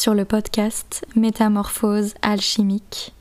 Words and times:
Sur 0.00 0.14
le 0.14 0.24
podcast 0.24 1.04
Métamorphose 1.14 2.14
alchimique. 2.22 3.12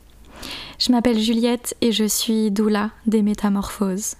Je 0.80 0.94
m'appelle 0.94 1.20
Juliette 1.20 1.76
et 1.82 1.92
je 1.92 2.06
suis 2.06 2.52
doula 2.52 2.92
des 3.06 3.22
métamorphoses. 3.22 4.16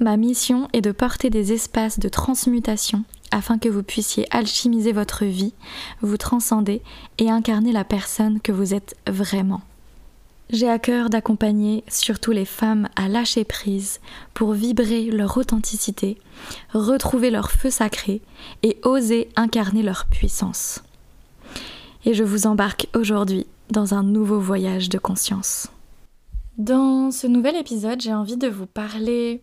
Ma 0.00 0.16
mission 0.16 0.66
est 0.72 0.80
de 0.80 0.90
porter 0.90 1.30
des 1.30 1.52
espaces 1.52 2.00
de 2.00 2.08
transmutation 2.08 3.04
afin 3.30 3.56
que 3.56 3.68
vous 3.68 3.84
puissiez 3.84 4.26
alchimiser 4.32 4.90
votre 4.90 5.24
vie, 5.24 5.54
vous 6.00 6.16
transcender 6.16 6.82
et 7.18 7.30
incarner 7.30 7.70
la 7.70 7.84
personne 7.84 8.40
que 8.40 8.50
vous 8.50 8.74
êtes 8.74 8.96
vraiment. 9.06 9.60
J'ai 10.50 10.68
à 10.68 10.80
cœur 10.80 11.08
d'accompagner 11.08 11.84
surtout 11.86 12.32
les 12.32 12.46
femmes 12.46 12.88
à 12.96 13.06
lâcher 13.06 13.44
prise 13.44 14.00
pour 14.34 14.54
vibrer 14.54 15.04
leur 15.04 15.36
authenticité, 15.36 16.18
retrouver 16.74 17.30
leur 17.30 17.52
feu 17.52 17.70
sacré 17.70 18.22
et 18.64 18.78
oser 18.82 19.28
incarner 19.36 19.84
leur 19.84 20.06
puissance. 20.06 20.82
Et 22.04 22.14
je 22.14 22.24
vous 22.24 22.46
embarque 22.48 22.88
aujourd'hui 22.96 23.46
dans 23.70 23.94
un 23.94 24.02
nouveau 24.02 24.40
voyage 24.40 24.88
de 24.88 24.98
conscience. 24.98 25.68
Dans 26.58 27.12
ce 27.12 27.28
nouvel 27.28 27.54
épisode, 27.56 28.00
j'ai 28.00 28.12
envie 28.12 28.36
de 28.36 28.48
vous 28.48 28.66
parler 28.66 29.42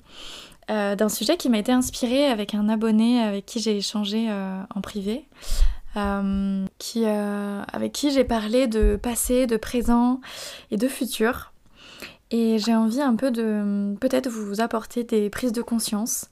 euh, 0.69 0.95
d'un 0.95 1.07
sujet 1.07 1.37
qui 1.37 1.49
m'a 1.49 1.57
été 1.57 1.71
inspiré 1.71 2.25
avec 2.25 2.53
un 2.53 2.67
abonné 2.67 3.21
avec 3.21 3.45
qui 3.45 3.59
j'ai 3.59 3.77
échangé 3.77 4.27
euh, 4.29 4.61
en 4.75 4.81
privé. 4.81 5.25
Euh, 5.95 6.65
avec 7.73 7.93
qui 7.93 8.11
j'ai 8.11 8.23
parlé 8.23 8.67
de 8.67 8.99
passé, 9.01 9.47
de 9.47 9.57
présent 9.57 10.19
et 10.69 10.77
de 10.77 10.87
futur. 10.87 11.53
Et 12.29 12.59
j'ai 12.59 12.75
envie 12.75 13.01
un 13.01 13.15
peu 13.15 13.31
de 13.31 13.95
peut-être 13.99 14.29
vous 14.29 14.61
apporter 14.61 15.03
des 15.03 15.29
prises 15.29 15.53
de 15.53 15.61
conscience 15.61 16.29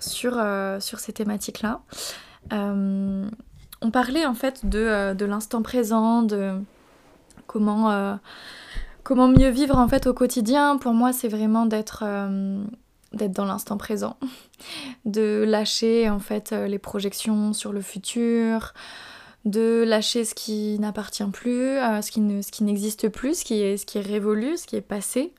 sur, 0.00 0.44
sur 0.80 0.98
ces 0.98 1.12
thématiques-là. 1.12 1.80
On 3.82 3.90
parlait 3.90 4.24
en 4.26 4.34
fait 4.34 4.66
de, 4.66 5.12
de 5.14 5.24
l'instant 5.24 5.62
présent, 5.62 6.22
de 6.22 6.52
comment 7.46 8.18
Comment 9.02 9.26
mieux 9.26 9.48
vivre 9.48 9.76
en 9.78 9.88
fait 9.88 10.06
au 10.06 10.14
quotidien 10.14 10.76
Pour 10.76 10.92
moi, 10.92 11.12
c'est 11.12 11.28
vraiment 11.28 11.66
d'être 11.66 12.04
euh, 12.06 12.62
dans 13.12 13.44
l'instant 13.44 13.76
présent, 13.76 14.16
de 15.04 15.44
lâcher 15.46 16.08
en 16.08 16.20
fait 16.20 16.52
euh, 16.52 16.68
les 16.68 16.78
projections 16.78 17.52
sur 17.52 17.72
le 17.72 17.80
futur, 17.80 18.74
de 19.44 19.82
lâcher 19.84 20.24
ce 20.24 20.36
qui 20.36 20.78
n'appartient 20.78 21.24
plus, 21.32 21.78
euh, 21.78 22.00
ce 22.00 22.12
qui 22.12 22.62
n'existe 22.62 23.08
plus, 23.08 23.40
ce 23.40 23.44
qui 23.44 23.60
est 23.60 23.76
ce 23.76 23.86
qui 23.86 23.98
est 23.98 24.02
révolu, 24.02 24.56
ce 24.56 24.66
qui 24.68 24.76
est 24.76 24.80
passé. 24.80 25.32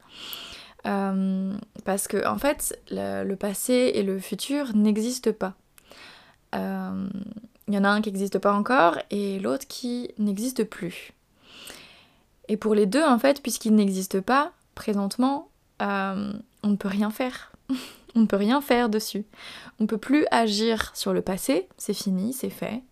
parce 0.84 2.10
que 2.10 2.28
en 2.28 2.38
fait, 2.38 2.78
le, 2.92 3.36
passé 3.36 3.94
et 3.96 4.04
le 4.04 4.20
futur 4.20 4.76
n'existent 4.76 5.32
pas. 5.32 5.56
Il 7.68 7.74
y 7.74 7.78
en 7.78 7.84
a 7.84 7.90
un 7.90 8.02
qui 8.02 8.10
n'existe 8.10 8.40
pas 8.40 8.54
encore 8.54 8.98
et 9.10 9.40
l'autre 9.40 9.68
qui 9.68 10.12
n'existe 10.18 10.64
plus. 10.66 11.14
Et 12.50 12.58
pour 12.58 12.76
les 12.76 12.86
deux, 12.86 13.04
en 13.04 13.18
fait, 13.20 13.42
puisqu'ils 13.42 13.74
n'existent 13.74 14.22
pas 14.22 14.52
présentement, 14.76 15.50
euh, 15.82 16.34
on 16.62 16.68
ne 16.68 16.76
peut 16.76 16.90
rien 16.90 17.10
faire. 17.10 17.54
on 18.16 18.22
ne 18.22 18.26
peut 18.26 18.36
rien 18.36 18.62
faire 18.62 18.90
dessus. 18.90 19.26
On 19.80 19.84
ne 19.84 19.88
peut 19.88 19.98
plus 19.98 20.26
agir 20.32 20.92
sur 20.94 21.14
le 21.14 21.22
passé, 21.22 21.68
c'est 21.78 21.94
fini, 21.94 22.34
c'est 22.34 22.50
fait. 22.50 22.84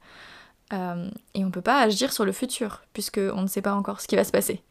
Euh, 0.73 1.09
et 1.33 1.43
on 1.43 1.47
ne 1.47 1.51
peut 1.51 1.61
pas 1.61 1.81
agir 1.81 2.13
sur 2.13 2.23
le 2.23 2.31
futur, 2.31 2.81
puisqu'on 2.93 3.41
ne 3.41 3.47
sait 3.47 3.61
pas 3.61 3.73
encore 3.73 3.99
ce 3.99 4.07
qui 4.07 4.15
va 4.15 4.23
se 4.23 4.31
passer. 4.31 4.63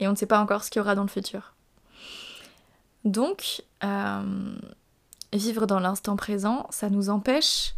Et 0.00 0.08
on 0.08 0.10
ne 0.10 0.16
sait 0.16 0.26
pas 0.26 0.40
encore 0.40 0.64
ce 0.64 0.70
qu'il 0.70 0.80
y 0.80 0.82
aura 0.82 0.94
dans 0.94 1.02
le 1.02 1.08
futur. 1.08 1.54
Donc, 3.04 3.62
euh, 3.84 4.56
vivre 5.32 5.66
dans 5.66 5.78
l'instant 5.78 6.16
présent, 6.16 6.66
ça 6.70 6.90
nous 6.90 7.08
empêche 7.08 7.74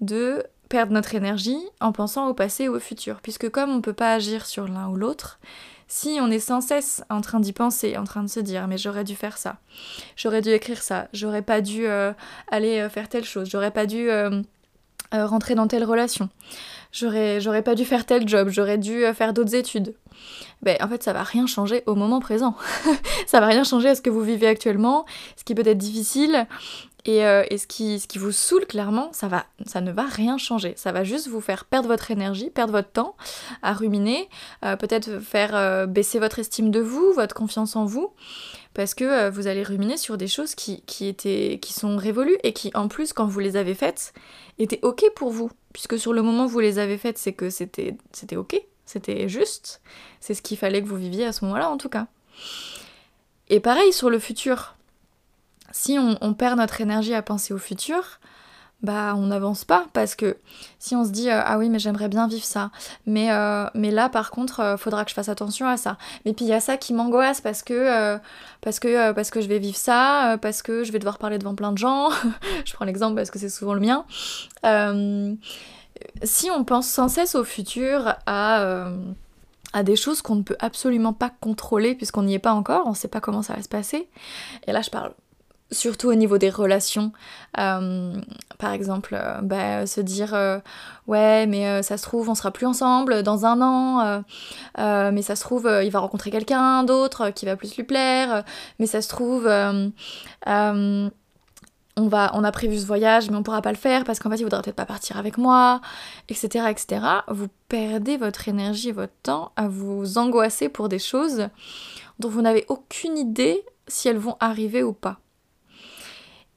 de 0.00 0.44
perdre 0.68 0.92
notre 0.92 1.14
énergie 1.14 1.58
en 1.80 1.92
pensant 1.92 2.28
au 2.28 2.34
passé 2.34 2.68
ou 2.68 2.76
au 2.76 2.80
futur, 2.80 3.20
puisque 3.20 3.48
comme 3.50 3.70
on 3.70 3.76
ne 3.76 3.80
peut 3.80 3.92
pas 3.92 4.14
agir 4.14 4.46
sur 4.46 4.66
l'un 4.66 4.88
ou 4.88 4.96
l'autre, 4.96 5.38
si 5.88 6.18
on 6.20 6.30
est 6.30 6.40
sans 6.40 6.60
cesse 6.60 7.04
en 7.10 7.20
train 7.20 7.40
d'y 7.40 7.52
penser, 7.52 7.96
en 7.96 8.04
train 8.04 8.22
de 8.22 8.28
se 8.28 8.40
dire 8.40 8.66
mais 8.66 8.78
j'aurais 8.78 9.04
dû 9.04 9.14
faire 9.14 9.38
ça, 9.38 9.56
j'aurais 10.16 10.40
dû 10.40 10.50
écrire 10.50 10.82
ça, 10.82 11.08
j'aurais 11.12 11.42
pas 11.42 11.60
dû 11.60 11.86
euh, 11.86 12.12
aller 12.50 12.80
euh, 12.80 12.88
faire 12.88 13.08
telle 13.08 13.24
chose, 13.24 13.48
j'aurais 13.50 13.70
pas 13.70 13.86
dû 13.86 14.10
euh, 14.10 14.42
rentrer 15.12 15.54
dans 15.54 15.68
telle 15.68 15.84
relation, 15.84 16.28
j'aurais, 16.92 17.62
pas 17.62 17.74
dû 17.74 17.84
faire 17.84 18.06
tel 18.06 18.26
job, 18.26 18.48
j'aurais 18.48 18.78
dû 18.78 19.04
faire 19.14 19.32
d'autres 19.32 19.54
études. 19.54 19.94
Ben, 20.62 20.76
en 20.80 20.88
fait, 20.88 21.02
ça 21.02 21.12
va 21.12 21.22
rien 21.22 21.46
changer 21.46 21.82
au 21.86 21.94
moment 21.94 22.18
présent. 22.18 22.56
ça 23.26 23.38
va 23.38 23.46
rien 23.46 23.64
changer 23.64 23.90
à 23.90 23.94
ce 23.94 24.00
que 24.00 24.10
vous 24.10 24.22
vivez 24.22 24.46
actuellement, 24.46 25.04
ce 25.36 25.44
qui 25.44 25.54
peut 25.54 25.66
être 25.66 25.78
difficile, 25.78 26.46
euh, 27.06 27.44
et, 27.50 27.58
ce, 27.58 27.66
qui, 27.66 28.00
ce 28.00 28.08
qui 28.08 28.18
vous 28.18 28.32
saoule 28.32 28.66
clairement, 28.66 29.10
ça, 29.12 29.28
va, 29.28 29.46
ça 29.66 29.80
ne 29.80 29.92
va 29.92 30.04
rien 30.04 30.38
changer. 30.38 30.72
Ça 30.76 30.92
va 30.92 31.04
juste 31.04 31.28
vous 31.28 31.40
faire 31.40 31.64
perdre 31.66 31.88
votre 31.88 32.10
énergie, 32.10 32.50
perdre 32.50 32.72
votre 32.72 32.90
temps 32.90 33.16
à 33.62 33.72
ruminer, 33.72 34.28
euh, 34.64 34.76
peut-être 34.76 35.20
faire 35.20 35.54
euh, 35.54 35.86
baisser 35.86 36.18
votre 36.18 36.38
estime 36.38 36.70
de 36.70 36.80
vous, 36.80 37.12
votre 37.12 37.34
confiance 37.34 37.76
en 37.76 37.84
vous, 37.84 38.12
parce 38.72 38.94
que 38.94 39.28
vous 39.28 39.46
allez 39.46 39.62
ruminer 39.62 39.96
sur 39.96 40.16
des 40.16 40.28
choses 40.28 40.54
qui, 40.54 40.82
qui 40.82 41.72
sont 41.72 41.96
révolues 41.96 42.38
et 42.42 42.52
qui, 42.52 42.70
en 42.74 42.88
plus, 42.88 43.12
quand 43.12 43.26
vous 43.26 43.40
les 43.40 43.56
avez 43.56 43.74
faites, 43.74 44.14
étaient 44.58 44.80
ok 44.82 45.04
pour 45.14 45.30
vous. 45.30 45.50
Puisque 45.72 45.98
sur 45.98 46.12
le 46.12 46.22
moment 46.22 46.46
où 46.46 46.48
vous 46.48 46.60
les 46.60 46.78
avez 46.78 46.98
faites, 46.98 47.18
c'est 47.18 47.32
que 47.32 47.50
c'était 47.50 47.96
ok, 48.36 48.60
c'était 48.86 49.28
juste, 49.28 49.80
c'est 50.20 50.34
ce 50.34 50.42
qu'il 50.42 50.56
fallait 50.56 50.82
que 50.82 50.88
vous 50.88 50.96
viviez 50.96 51.26
à 51.26 51.32
ce 51.32 51.44
moment-là 51.44 51.68
en 51.70 51.76
tout 51.76 51.88
cas. 51.88 52.06
Et 53.48 53.60
pareil 53.60 53.92
sur 53.92 54.10
le 54.10 54.18
futur 54.18 54.74
si 55.74 55.98
on, 55.98 56.34
perd 56.34 56.56
notre 56.56 56.80
énergie 56.80 57.14
à 57.14 57.20
penser 57.20 57.52
au 57.52 57.58
futur, 57.58 58.20
bah 58.84 59.14
on 59.16 59.26
n'avance 59.26 59.64
pas 59.64 59.86
parce 59.92 60.14
que 60.14 60.36
si 60.78 60.94
on 60.94 61.04
se 61.04 61.10
dit 61.10 61.28
euh, 61.28 61.40
ah 61.44 61.58
oui 61.58 61.68
mais 61.68 61.80
j'aimerais 61.80 62.08
bien 62.08 62.28
vivre 62.28 62.44
ça 62.44 62.70
mais 63.06 63.32
euh, 63.32 63.66
mais 63.74 63.90
là 63.90 64.08
par 64.08 64.30
contre 64.30 64.60
euh, 64.60 64.76
faudra 64.76 65.04
que 65.04 65.10
je 65.10 65.16
fasse 65.16 65.28
attention 65.28 65.66
à 65.66 65.76
ça. 65.76 65.98
Mais 66.24 66.32
puis 66.32 66.44
il 66.44 66.48
y 66.48 66.52
a 66.52 66.60
ça 66.60 66.76
qui 66.76 66.94
m'angoisse 66.94 67.40
parce 67.40 67.64
que 67.64 68.20
parce 68.60 68.78
que 68.78 69.10
parce 69.10 69.30
que 69.30 69.40
je 69.40 69.48
vais 69.48 69.58
vivre 69.58 69.76
ça 69.76 70.38
parce 70.40 70.62
que 70.62 70.84
je 70.84 70.92
vais 70.92 71.00
devoir 71.00 71.18
parler 71.18 71.38
devant 71.38 71.56
plein 71.56 71.72
de 71.72 71.78
gens. 71.78 72.10
Je 72.64 72.72
prends 72.74 72.84
l'exemple 72.84 73.16
parce 73.16 73.32
que 73.32 73.40
c'est 73.40 73.48
souvent 73.48 73.74
le 73.74 73.80
mien. 73.80 74.04
Si 76.22 76.50
on 76.52 76.62
pense 76.62 76.86
sans 76.86 77.08
cesse 77.08 77.34
au 77.34 77.42
futur 77.42 78.14
à 78.26 78.86
à 79.74 79.82
des 79.82 79.96
choses 79.96 80.22
qu'on 80.22 80.36
ne 80.36 80.42
peut 80.42 80.56
absolument 80.60 81.12
pas 81.12 81.30
contrôler 81.40 81.96
puisqu'on 81.96 82.22
n'y 82.22 82.34
est 82.34 82.38
pas 82.38 82.52
encore, 82.52 82.86
on 82.86 82.90
ne 82.90 82.94
sait 82.94 83.08
pas 83.08 83.20
comment 83.20 83.42
ça 83.42 83.54
va 83.54 83.62
se 83.62 83.68
passer. 83.68 84.08
Et 84.68 84.72
là, 84.72 84.80
je 84.82 84.88
parle 84.88 85.12
surtout 85.70 86.08
au 86.08 86.14
niveau 86.14 86.38
des 86.38 86.50
relations. 86.50 87.12
Euh, 87.58 88.14
par 88.58 88.72
exemple, 88.72 89.16
euh, 89.18 89.40
bah, 89.42 89.86
se 89.86 90.00
dire 90.00 90.34
euh, 90.34 90.58
ouais, 91.06 91.46
mais 91.46 91.82
ça 91.82 91.96
se 91.96 92.02
trouve, 92.02 92.28
on 92.28 92.34
sera 92.34 92.50
plus 92.50 92.66
ensemble 92.66 93.22
dans 93.22 93.46
un 93.46 93.60
an, 93.60 94.22
mais 94.78 95.22
ça 95.22 95.36
se 95.36 95.42
trouve, 95.42 95.70
il 95.82 95.90
va 95.90 95.98
rencontrer 96.00 96.30
quelqu'un 96.30 96.84
d'autre 96.84 97.30
qui 97.30 97.46
va 97.46 97.56
plus 97.56 97.76
lui 97.76 97.84
plaire, 97.84 98.44
mais 98.78 98.86
ça 98.86 99.02
se 99.02 99.08
trouve. 99.08 99.46
on, 101.96 102.08
va, 102.08 102.32
on 102.34 102.42
a 102.42 102.52
prévu 102.52 102.78
ce 102.78 102.86
voyage, 102.86 103.30
mais 103.30 103.36
on 103.36 103.42
pourra 103.42 103.62
pas 103.62 103.70
le 103.70 103.78
faire 103.78 104.04
parce 104.04 104.18
qu'en 104.18 104.30
fait, 104.30 104.36
il 104.36 104.44
voudra 104.44 104.62
peut-être 104.62 104.76
pas 104.76 104.86
partir 104.86 105.16
avec 105.16 105.38
moi, 105.38 105.80
etc., 106.28 106.66
etc. 106.70 107.00
Vous 107.28 107.48
perdez 107.68 108.16
votre 108.16 108.48
énergie 108.48 108.92
votre 108.92 109.12
temps 109.22 109.52
à 109.56 109.68
vous 109.68 110.18
angoisser 110.18 110.68
pour 110.68 110.88
des 110.88 110.98
choses 110.98 111.48
dont 112.18 112.28
vous 112.28 112.42
n'avez 112.42 112.64
aucune 112.68 113.18
idée 113.18 113.64
si 113.86 114.08
elles 114.08 114.18
vont 114.18 114.36
arriver 114.40 114.82
ou 114.82 114.92
pas. 114.92 115.18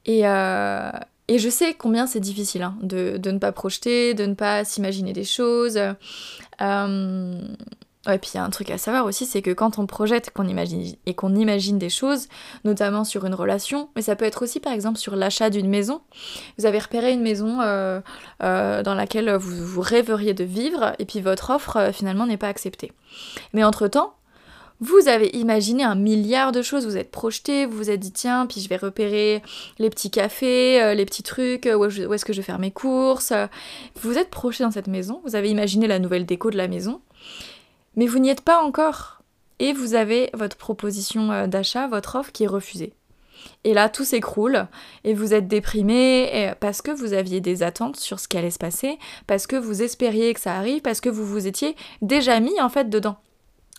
Euh, 0.08 0.90
et, 1.28 1.38
je 1.38 1.48
sais 1.48 1.74
combien 1.74 2.06
c'est 2.06 2.20
difficile 2.20 2.62
hein, 2.62 2.76
de, 2.82 3.20
ne 3.24 3.38
pas 3.38 3.52
projeter, 3.52 4.14
de 4.14 4.24
ne 4.26 4.34
pas 4.34 4.64
s'imaginer 4.64 5.12
des 5.12 5.24
choses. 5.24 5.78
Euh, 6.60 7.42
et 8.10 8.18
puis 8.18 8.30
il 8.32 8.36
y 8.38 8.40
a 8.40 8.44
un 8.44 8.48
truc 8.48 8.70
à 8.70 8.78
savoir 8.78 9.04
aussi, 9.04 9.26
c'est 9.26 9.42
que 9.42 9.50
quand 9.50 9.78
on 9.78 9.86
projette 9.86 10.30
qu'on 10.30 10.48
imagine, 10.48 10.94
et 11.04 11.12
qu'on 11.12 11.34
imagine 11.34 11.78
des 11.78 11.90
choses, 11.90 12.28
notamment 12.64 13.04
sur 13.04 13.26
une 13.26 13.34
relation, 13.34 13.90
mais 13.96 14.02
ça 14.02 14.16
peut 14.16 14.24
être 14.24 14.42
aussi 14.42 14.60
par 14.60 14.72
exemple 14.72 14.98
sur 14.98 15.14
l'achat 15.14 15.50
d'une 15.50 15.68
maison. 15.68 16.00
Vous 16.56 16.64
avez 16.64 16.78
repéré 16.78 17.12
une 17.12 17.20
maison 17.20 17.60
euh, 17.60 18.00
dans 18.40 18.94
laquelle 18.94 19.30
vous, 19.34 19.62
vous 19.62 19.82
rêveriez 19.82 20.32
de 20.32 20.44
vivre, 20.44 20.94
et 20.98 21.04
puis 21.04 21.20
votre 21.20 21.50
offre 21.50 21.90
finalement 21.92 22.24
n'est 22.24 22.38
pas 22.38 22.48
acceptée. 22.48 22.92
Mais 23.52 23.62
entre-temps, 23.62 24.14
vous 24.80 25.08
avez 25.08 25.30
imaginé 25.36 25.82
un 25.82 25.96
milliard 25.96 26.52
de 26.52 26.62
choses, 26.62 26.86
vous 26.86 26.96
êtes 26.96 27.10
projeté, 27.10 27.66
vous 27.66 27.76
vous 27.76 27.90
êtes 27.90 27.98
dit 27.98 28.12
tiens, 28.12 28.46
puis 28.46 28.60
je 28.60 28.68
vais 28.68 28.76
repérer 28.76 29.42
les 29.78 29.90
petits 29.90 30.10
cafés, 30.10 30.80
euh, 30.80 30.94
les 30.94 31.04
petits 31.04 31.24
trucs, 31.24 31.66
euh, 31.66 31.74
où, 31.74 31.84
est-ce 32.14 32.24
que 32.24 32.32
je 32.32 32.38
vais 32.38 32.44
faire 32.44 32.60
mes 32.60 32.70
courses. 32.70 33.32
Vous 34.00 34.18
êtes 34.18 34.30
projeté 34.30 34.64
dans 34.64 34.70
cette 34.70 34.86
maison, 34.86 35.20
vous 35.24 35.34
avez 35.34 35.50
imaginé 35.50 35.86
la 35.88 35.98
nouvelle 35.98 36.26
déco 36.26 36.50
de 36.50 36.56
la 36.56 36.68
maison, 36.68 37.00
mais 37.96 38.06
vous 38.06 38.20
n'y 38.20 38.30
êtes 38.30 38.42
pas 38.42 38.62
encore. 38.62 39.16
Et 39.60 39.72
vous 39.72 39.94
avez 39.94 40.30
votre 40.34 40.56
proposition 40.56 41.32
euh, 41.32 41.48
d'achat, 41.48 41.88
votre 41.88 42.14
offre 42.14 42.30
qui 42.30 42.44
est 42.44 42.48
refusée. 42.48 42.92
Et 43.64 43.74
là, 43.74 43.88
tout 43.88 44.04
s'écroule 44.04 44.68
et 45.02 45.14
vous 45.14 45.34
êtes 45.34 45.48
déprimé 45.48 46.52
parce 46.58 46.82
que 46.82 46.90
vous 46.90 47.12
aviez 47.12 47.40
des 47.40 47.62
attentes 47.62 47.96
sur 47.96 48.18
ce 48.18 48.26
qui 48.26 48.36
allait 48.36 48.50
se 48.50 48.58
passer, 48.58 48.98
parce 49.28 49.46
que 49.46 49.54
vous 49.54 49.82
espériez 49.82 50.34
que 50.34 50.40
ça 50.40 50.54
arrive, 50.54 50.82
parce 50.82 51.00
que 51.00 51.08
vous 51.08 51.24
vous 51.24 51.46
étiez 51.46 51.76
déjà 52.02 52.40
mis 52.40 52.60
en 52.60 52.68
fait 52.68 52.90
dedans. 52.90 53.16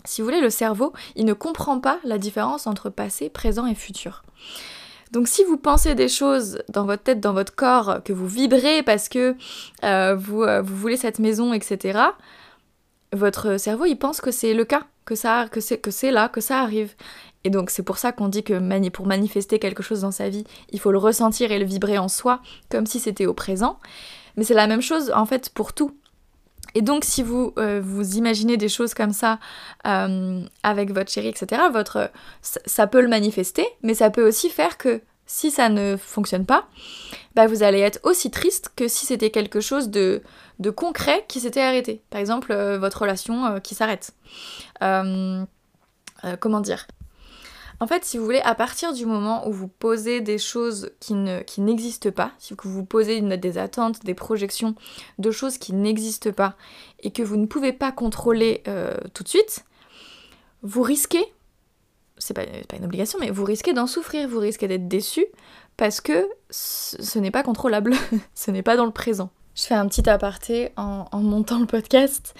Si 0.06 0.22
vous 0.22 0.26
voulez, 0.26 0.42
le 0.42 0.50
cerveau, 0.50 0.94
il 1.16 1.26
ne 1.26 1.34
comprend 1.34 1.80
pas 1.80 2.00
la 2.04 2.18
différence 2.18 2.68
entre 2.68 2.90
passé, 2.90 3.30
présent 3.30 3.66
et 3.66 3.76
futur. 3.76 4.24
Donc 5.12 5.28
si 5.28 5.44
vous 5.44 5.58
pensez 5.58 5.96
des 5.96 6.08
choses 6.08 6.62
dans 6.70 6.86
votre 6.86 7.04
tête, 7.04 7.20
dans 7.20 7.34
votre 7.34 7.56
corps, 7.56 8.04
que 8.04 8.14
vous 8.14 8.28
vibrez 8.28 8.84
parce 8.84 9.10
que 9.10 9.36
euh, 9.84 10.16
vous, 10.16 10.44
euh, 10.44 10.62
vous 10.62 10.76
voulez 10.76 10.98
cette 10.98 11.20
maison, 11.20 11.54
etc., 11.54 12.00
votre 13.12 13.58
cerveau, 13.58 13.86
il 13.86 13.96
pense 13.96 14.22
que 14.22 14.30
c'est 14.30 14.54
le 14.54 14.66
cas, 14.66 14.84
que, 15.06 15.16
ça, 15.16 15.48
que, 15.52 15.62
c'est, 15.62 15.80
que 15.80 15.90
là, 16.12 16.30
que 16.30 16.42
ça 16.42 16.60
arrive. 16.60 16.94
Et 17.44 17.50
donc 17.50 17.72
c'est 17.72 17.82
pour 17.82 17.98
ça 17.98 18.12
qu'on 18.12 18.28
dit 18.28 18.44
que 18.44 18.90
pour 18.90 19.08
manifester 19.08 19.58
quelque 19.58 19.82
chose 19.82 20.02
dans 20.02 20.12
sa 20.12 20.30
vie, 20.30 20.44
il 20.72 20.80
faut 20.80 20.92
le 20.92 21.00
ressentir 21.00 21.52
et 21.52 21.58
le 21.58 21.66
vibrer 21.66 21.98
en 21.98 22.08
soi, 22.08 22.42
comme 22.70 22.86
si 22.86 23.00
c'était 23.00 23.26
au 23.26 23.34
présent. 23.34 23.80
Mais 24.36 24.44
c'est 24.44 24.54
la 24.54 24.68
même 24.68 24.82
chose 24.82 25.12
en 25.16 25.26
fait 25.26 25.50
pour 25.50 25.74
tout. 25.74 25.98
Et 26.76 26.82
donc 26.82 27.04
si 27.04 27.24
vous 27.24 27.54
euh, 27.58 27.82
vous 27.84 28.18
imaginez 28.18 28.58
des 28.58 28.70
choses 28.70 28.94
comme 28.94 29.14
ça 29.14 29.40
euh, 29.88 30.42
avec 30.64 30.92
votre 30.94 31.12
chéri, 31.12 31.28
etc., 31.28 31.64
votre, 31.72 32.12
ça 32.42 32.88
peut 32.88 33.02
le 33.02 33.08
manifester, 33.08 33.66
mais 33.82 33.94
ça 33.94 34.10
peut 34.10 34.28
aussi 34.28 34.50
faire 34.50 34.78
que 34.78 35.02
si 35.26 35.52
ça 35.52 35.70
ne 35.70 35.96
fonctionne 35.96 36.46
pas, 36.46 36.68
bah 37.36 37.46
vous 37.46 37.62
allez 37.62 37.80
être 37.80 38.00
aussi 38.04 38.32
triste 38.32 38.72
que 38.76 38.88
si 38.88 39.06
c'était 39.06 39.30
quelque 39.30 39.60
chose 39.60 39.90
de, 39.90 40.24
de 40.58 40.70
concret 40.72 41.24
qui 41.28 41.40
s'était 41.40 41.62
arrêté. 41.62 42.02
Par 42.10 42.20
exemple, 42.20 42.52
euh, 42.52 42.80
votre 42.80 43.02
relation 43.02 43.60
qui 43.60 43.76
s'arrête. 43.76 44.12
comment 44.80 46.62
dire? 46.62 46.88
En 47.82 47.88
fait, 47.88 48.04
si 48.04 48.18
vous 48.18 48.26
voulez, 48.26 48.42
à 48.42 48.56
partir 48.56 48.94
du 48.94 49.06
moment 49.06 49.48
où 49.48 49.54
vous 49.54 49.70
posez 49.70 50.20
des 50.20 50.38
choses 50.38 50.92
qui, 51.00 51.14
ne, 51.14 51.42
qui 51.42 51.62
n'existent 51.62 52.12
pas, 52.12 52.32
si 52.38 52.54
vous 52.62 52.84
posez 52.84 53.22
des 53.22 53.58
attentes, 53.58 54.04
des 54.04 54.14
projections 54.14 54.76
de 55.18 55.32
choses 55.32 55.58
qui 55.58 55.74
n'existent 55.74 56.32
pas 56.32 56.56
et 57.00 57.12
que 57.12 57.24
vous 57.24 57.38
ne 57.38 57.46
pouvez 57.46 57.72
pas 57.72 57.92
contrôler 57.92 58.64
euh, 58.68 58.98
tout 59.14 59.24
de 59.24 59.30
suite, 59.30 59.64
vous 60.62 60.82
risquez, 60.82 61.24
c'est 62.18 62.34
pas, 62.34 62.46
pas 62.68 62.76
une 62.76 62.86
obligation, 62.86 63.18
mais 63.20 63.30
vous 63.30 63.46
risquez 63.46 63.72
d'en 63.72 63.88
souffrir, 63.88 64.28
vous 64.28 64.40
risquez 64.40 64.68
d'être 64.68 64.90
déçu 64.90 65.26
parce 65.78 66.02
que 66.02 66.28
ce 66.50 67.20
n'est 67.20 67.32
pas 67.32 67.44
contrôlable, 67.44 67.94
ce 68.36 68.52
n'est 68.52 68.64
pas 68.64 68.76
dans 68.76 68.86
le 68.86 68.92
présent. 68.92 69.30
Je 69.56 69.64
fais 69.64 69.76
un 69.76 69.88
petit 69.88 70.10
aparté 70.10 70.72
en, 70.78 71.06
montant 71.14 71.60
le 71.60 71.66
podcast. 71.66 72.34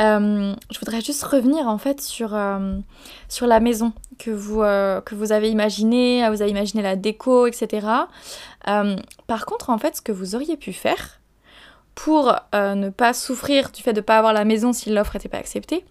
Euh, 0.00 0.54
je 0.70 0.78
voudrais 0.78 1.00
juste 1.00 1.22
revenir 1.22 1.68
en 1.68 1.78
fait 1.78 2.02
sur, 2.02 2.34
euh, 2.34 2.78
sur 3.28 3.46
la 3.46 3.60
maison 3.60 3.92
que 4.18 4.30
vous, 4.30 4.62
euh, 4.62 5.00
que 5.00 5.14
vous 5.14 5.32
avez 5.32 5.50
imaginée, 5.50 6.28
vous 6.28 6.42
avez 6.42 6.50
imaginé 6.50 6.82
la 6.82 6.96
déco, 6.96 7.46
etc. 7.46 7.86
par 9.26 9.46
contre, 9.46 9.70
en 9.70 9.78
fait, 9.78 9.96
ce 9.96 10.02
que 10.02 10.12
vous 10.12 10.34
auriez 10.34 10.56
pu 10.56 10.72
faire 10.72 11.20
pour 11.94 12.34
ne 12.52 12.90
pas 12.90 13.14
souffrir 13.14 13.70
du 13.70 13.82
fait 13.82 13.94
de 13.94 14.00
ne 14.00 14.04
pas 14.04 14.18
avoir 14.18 14.34
la 14.34 14.44
maison 14.44 14.74
si 14.74 14.90
l'offre 14.90 15.14
n'était 15.14 15.30
pas 15.30 15.38
acceptée, 15.38 15.82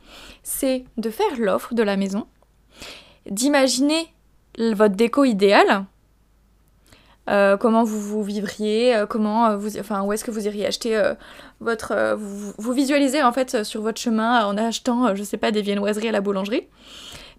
c'est 0.44 0.86
de 0.98 1.10
faire 1.10 1.39
l'offre 1.39 1.74
de 1.74 1.81
la 1.81 1.98
maison, 1.98 2.27
d'imaginer 3.27 4.13
votre 4.60 4.95
déco 4.95 5.24
idéale, 5.24 5.86
euh, 7.27 7.57
comment 7.57 7.83
vous 7.83 8.00
vous 8.00 8.24
vivriez, 8.24 8.95
euh, 8.95 9.06
comment 9.07 9.48
euh, 9.48 9.57
vous, 9.57 9.80
enfin 9.80 10.04
où 10.04 10.13
est-ce 10.13 10.24
que 10.24 10.31
vous 10.31 10.45
iriez 10.45 10.68
acheter 10.68 11.01
votre, 11.60 12.16
vous, 12.18 12.74
visualisez 12.74 13.24
en 13.24 13.31
fait 13.31 13.63
sur 13.63 13.81
votre 13.81 14.00
chemin 14.00 14.45
en 14.45 14.57
achetant, 14.57 15.16
je 15.16 15.24
sais 15.24 15.38
pas, 15.38 15.51
des 15.51 15.62
viennoiseries 15.62 16.10
à 16.10 16.12
la 16.12 16.22
boulangerie, 16.22 16.68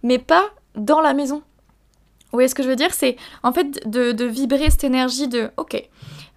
mais 0.03 0.17
pas 0.19 0.49
dans 0.75 1.01
la 1.01 1.13
maison. 1.13 1.37
Vous 1.37 2.33
voyez 2.33 2.49
ce 2.49 2.55
que 2.55 2.63
je 2.63 2.67
veux 2.67 2.75
dire? 2.75 2.93
C'est 2.93 3.15
en 3.43 3.53
fait 3.53 3.87
de, 3.89 4.25
vibrer 4.25 4.69
cette 4.69 4.83
énergie 4.83 5.29
de 5.29 5.49
ok, 5.55 5.81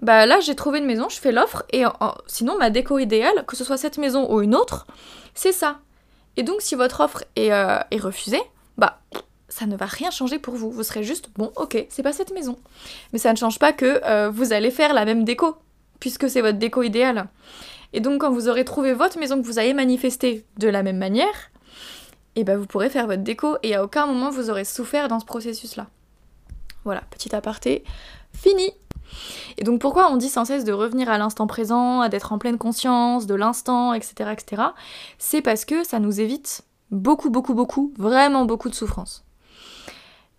bah 0.02 0.26
là 0.26 0.38
j'ai 0.40 0.54
trouvé 0.54 0.78
une 0.78 0.86
maison, 0.86 1.08
je 1.08 1.18
fais 1.18 1.32
l'offre 1.32 1.64
et 1.72 1.84
sinon 2.26 2.56
ma 2.58 2.70
déco 2.70 2.98
idéale, 2.98 3.44
que 3.46 3.56
ce 3.56 3.64
soit 3.64 3.76
cette 3.76 3.98
maison 3.98 4.32
ou 4.32 4.40
une 4.42 4.54
autre, 4.54 4.86
c'est 5.34 5.52
ça. 5.52 5.80
Et 6.36 6.44
donc 6.44 6.62
si 6.62 6.76
votre 6.76 7.00
offre 7.00 7.24
est 7.34 7.52
refusée, 7.98 8.42
bah 8.78 9.00
ça 9.50 9.66
ne 9.66 9.76
va 9.76 9.84
rien 9.84 10.10
changer 10.10 10.38
pour 10.38 10.54
vous. 10.54 10.70
Vous 10.70 10.82
serez 10.82 11.04
juste, 11.04 11.30
bon, 11.36 11.52
ok, 11.56 11.86
c'est 11.90 12.02
pas 12.02 12.12
cette 12.12 12.32
maison. 12.32 12.56
Mais 13.12 13.18
ça 13.18 13.32
ne 13.32 13.36
change 13.36 13.58
pas 13.58 13.72
que 13.72 14.00
euh, 14.04 14.30
vous 14.30 14.52
allez 14.52 14.70
faire 14.70 14.94
la 14.94 15.04
même 15.04 15.24
déco, 15.24 15.56
puisque 15.98 16.30
c'est 16.30 16.40
votre 16.40 16.58
déco 16.58 16.82
idéale. 16.82 17.28
Et 17.92 18.00
donc, 18.00 18.22
quand 18.22 18.30
vous 18.30 18.48
aurez 18.48 18.64
trouvé 18.64 18.94
votre 18.94 19.18
maison 19.18 19.40
que 19.40 19.46
vous 19.46 19.58
avez 19.58 19.74
manifestée 19.74 20.46
de 20.58 20.68
la 20.68 20.82
même 20.82 20.98
manière, 20.98 21.50
et 22.36 22.40
eh 22.40 22.44
ben 22.44 22.56
vous 22.56 22.66
pourrez 22.66 22.90
faire 22.90 23.08
votre 23.08 23.24
déco 23.24 23.56
et 23.64 23.74
à 23.74 23.82
aucun 23.82 24.06
moment 24.06 24.30
vous 24.30 24.50
aurez 24.50 24.64
souffert 24.64 25.08
dans 25.08 25.18
ce 25.18 25.24
processus-là. 25.24 25.88
Voilà, 26.84 27.02
petit 27.10 27.34
aparté, 27.34 27.82
fini 28.32 28.72
et 29.58 29.64
donc 29.64 29.80
pourquoi 29.80 30.10
on 30.10 30.16
dit 30.16 30.28
sans 30.28 30.44
cesse 30.44 30.64
de 30.64 30.72
revenir 30.72 31.10
à 31.10 31.18
l'instant 31.18 31.46
présent, 31.46 32.08
d'être 32.08 32.32
en 32.32 32.38
pleine 32.38 32.58
conscience 32.58 33.26
de 33.26 33.34
l'instant, 33.34 33.92
etc. 33.92 34.30
etc. 34.32 34.62
C'est 35.18 35.42
parce 35.42 35.64
que 35.64 35.84
ça 35.84 35.98
nous 35.98 36.20
évite 36.20 36.62
beaucoup, 36.90 37.30
beaucoup, 37.30 37.54
beaucoup, 37.54 37.92
vraiment 37.98 38.44
beaucoup 38.44 38.68
de 38.68 38.74
souffrance. 38.74 39.24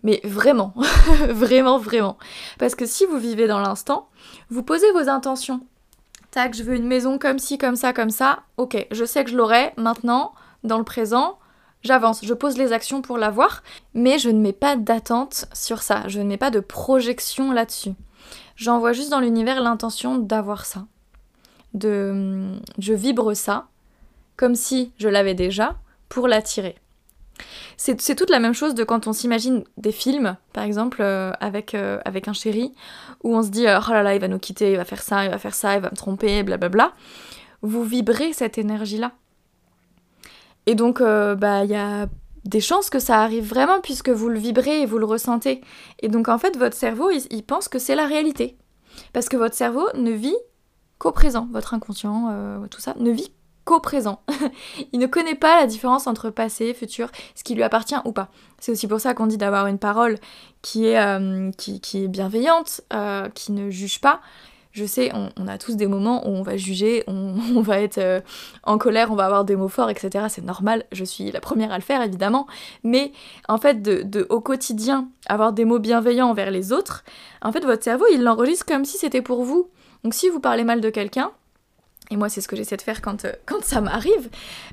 Mais 0.02 0.20
vraiment, 0.24 0.74
vraiment, 1.28 1.78
vraiment. 1.78 2.18
Parce 2.58 2.74
que 2.74 2.86
si 2.86 3.06
vous 3.06 3.18
vivez 3.18 3.46
dans 3.46 3.60
l'instant, 3.60 4.08
vous 4.50 4.62
posez 4.62 4.90
vos 4.92 5.08
intentions. 5.08 5.60
Tac, 6.30 6.54
je 6.54 6.62
veux 6.62 6.74
une 6.74 6.86
maison 6.86 7.18
comme 7.18 7.38
ci, 7.38 7.58
comme 7.58 7.76
ça, 7.76 7.92
comme 7.92 8.10
ça. 8.10 8.40
Ok, 8.56 8.86
je 8.90 9.04
sais 9.04 9.22
que 9.22 9.30
je 9.30 9.36
l'aurai 9.36 9.72
maintenant, 9.76 10.32
dans 10.64 10.78
le 10.78 10.84
présent. 10.84 11.38
J'avance, 11.82 12.24
je 12.24 12.34
pose 12.34 12.56
les 12.56 12.72
actions 12.72 13.02
pour 13.02 13.18
l'avoir, 13.18 13.62
mais 13.92 14.18
je 14.18 14.30
ne 14.30 14.40
mets 14.40 14.52
pas 14.52 14.76
d'attente 14.76 15.46
sur 15.52 15.82
ça, 15.82 16.06
je 16.06 16.20
ne 16.20 16.24
mets 16.24 16.36
pas 16.36 16.50
de 16.50 16.60
projection 16.60 17.50
là-dessus. 17.50 17.94
J'envoie 18.54 18.92
juste 18.92 19.10
dans 19.10 19.20
l'univers 19.20 19.60
l'intention 19.60 20.18
d'avoir 20.18 20.64
ça. 20.64 20.86
De 21.74 22.52
je 22.78 22.92
vibre 22.92 23.34
ça 23.34 23.66
comme 24.36 24.54
si 24.54 24.92
je 24.98 25.08
l'avais 25.08 25.34
déjà 25.34 25.76
pour 26.08 26.28
l'attirer. 26.28 26.76
C'est 27.76 28.14
toute 28.14 28.30
la 28.30 28.38
même 28.38 28.54
chose 28.54 28.74
de 28.74 28.84
quand 28.84 29.06
on 29.06 29.12
s'imagine 29.12 29.64
des 29.76 29.92
films, 29.92 30.36
par 30.52 30.64
exemple, 30.64 30.98
euh, 31.00 31.32
avec, 31.40 31.74
euh, 31.74 31.98
avec 32.04 32.28
un 32.28 32.32
chéri, 32.32 32.72
où 33.24 33.36
on 33.36 33.42
se 33.42 33.48
dit 33.48 33.64
oh 33.64 33.90
là 33.90 34.02
là, 34.02 34.14
il 34.14 34.20
va 34.20 34.28
nous 34.28 34.38
quitter, 34.38 34.72
il 34.72 34.76
va 34.76 34.84
faire 34.84 35.02
ça, 35.02 35.24
il 35.24 35.30
va 35.30 35.38
faire 35.38 35.54
ça, 35.54 35.74
il 35.74 35.80
va 35.80 35.90
me 35.90 35.96
tromper, 35.96 36.42
blablabla. 36.42 36.92
Vous 37.62 37.84
vibrez 37.84 38.32
cette 38.32 38.58
énergie-là. 38.58 39.12
Et 40.66 40.74
donc, 40.74 41.00
euh, 41.00 41.34
bah, 41.34 41.64
il 41.64 41.70
y 41.70 41.76
a 41.76 42.06
des 42.44 42.60
chances 42.60 42.90
que 42.90 42.98
ça 42.98 43.20
arrive 43.20 43.48
vraiment 43.48 43.80
puisque 43.80 44.10
vous 44.10 44.28
le 44.28 44.38
vibrez 44.38 44.82
et 44.82 44.86
vous 44.86 44.98
le 44.98 45.06
ressentez. 45.06 45.60
Et 46.00 46.08
donc, 46.08 46.28
en 46.28 46.38
fait, 46.38 46.56
votre 46.56 46.76
cerveau, 46.76 47.10
il 47.10 47.42
pense 47.42 47.68
que 47.68 47.78
c'est 47.78 47.94
la 47.94 48.06
réalité. 48.06 48.56
Parce 49.12 49.28
que 49.28 49.36
votre 49.36 49.54
cerveau 49.54 49.88
ne 49.94 50.10
vit 50.10 50.36
qu'au 50.98 51.12
présent. 51.12 51.48
Votre 51.52 51.74
inconscient, 51.74 52.66
tout 52.70 52.80
ça, 52.80 52.94
ne 52.98 53.10
vit 53.10 53.32
qu'au 53.64 53.80
présent. 53.80 54.22
il 54.92 54.98
ne 54.98 55.06
connaît 55.06 55.34
pas 55.34 55.60
la 55.60 55.66
différence 55.66 56.06
entre 56.06 56.30
passé, 56.30 56.74
futur, 56.74 57.10
ce 57.34 57.44
qui 57.44 57.54
lui 57.54 57.62
appartient 57.62 57.96
ou 58.04 58.12
pas. 58.12 58.28
C'est 58.58 58.72
aussi 58.72 58.86
pour 58.86 59.00
ça 59.00 59.14
qu'on 59.14 59.26
dit 59.26 59.38
d'avoir 59.38 59.66
une 59.66 59.78
parole 59.78 60.18
qui 60.62 60.86
est, 60.86 60.98
euh, 60.98 61.50
qui, 61.56 62.04
est 62.04 62.08
bienveillante, 62.08 62.82
euh, 62.92 63.28
qui 63.30 63.52
ne 63.52 63.70
juge 63.70 64.00
pas. 64.00 64.20
Je 64.72 64.86
sais, 64.86 65.12
on, 65.14 65.48
a 65.48 65.58
tous 65.58 65.76
des 65.76 65.86
moments 65.86 66.26
où 66.26 66.30
on 66.30 66.42
va 66.42 66.56
juger, 66.56 67.04
on, 67.06 67.60
va 67.60 67.80
être 67.80 67.98
euh, 67.98 68.20
en 68.62 68.78
colère, 68.78 69.12
on 69.12 69.16
va 69.16 69.26
avoir 69.26 69.44
des 69.44 69.54
mots 69.54 69.68
forts, 69.68 69.90
etc. 69.90 70.26
C'est 70.30 70.44
normal, 70.44 70.84
je 70.92 71.04
suis 71.04 71.30
la 71.30 71.40
première 71.40 71.72
à 71.72 71.76
le 71.76 71.82
faire 71.82 72.02
évidemment. 72.02 72.46
Mais 72.82 73.12
en 73.48 73.58
fait, 73.58 73.82
de, 73.82 74.26
au 74.30 74.40
quotidien, 74.40 75.08
avoir 75.26 75.52
des 75.52 75.66
mots 75.66 75.78
bienveillants 75.78 76.30
envers 76.30 76.50
les 76.50 76.72
autres, 76.72 77.04
en 77.42 77.52
fait, 77.52 77.64
votre 77.64 77.84
cerveau, 77.84 78.06
il 78.12 78.22
l'enregistre 78.22 78.64
comme 78.64 78.86
si 78.86 78.96
c'était 78.96 79.22
pour 79.22 79.44
vous. 79.44 79.68
Donc 80.04 80.14
si 80.14 80.28
vous 80.30 80.40
parlez 80.40 80.64
mal 80.64 80.80
de 80.80 80.88
quelqu'un, 80.88 81.32
et 82.12 82.16
moi, 82.16 82.28
c'est 82.28 82.42
ce 82.42 82.48
que 82.48 82.56
j'essaie 82.56 82.76
de 82.76 82.82
faire 82.82 83.00
quand, 83.00 83.24
euh, 83.24 83.32
quand 83.46 83.64
ça 83.64 83.80
m'arrive. 83.80 84.28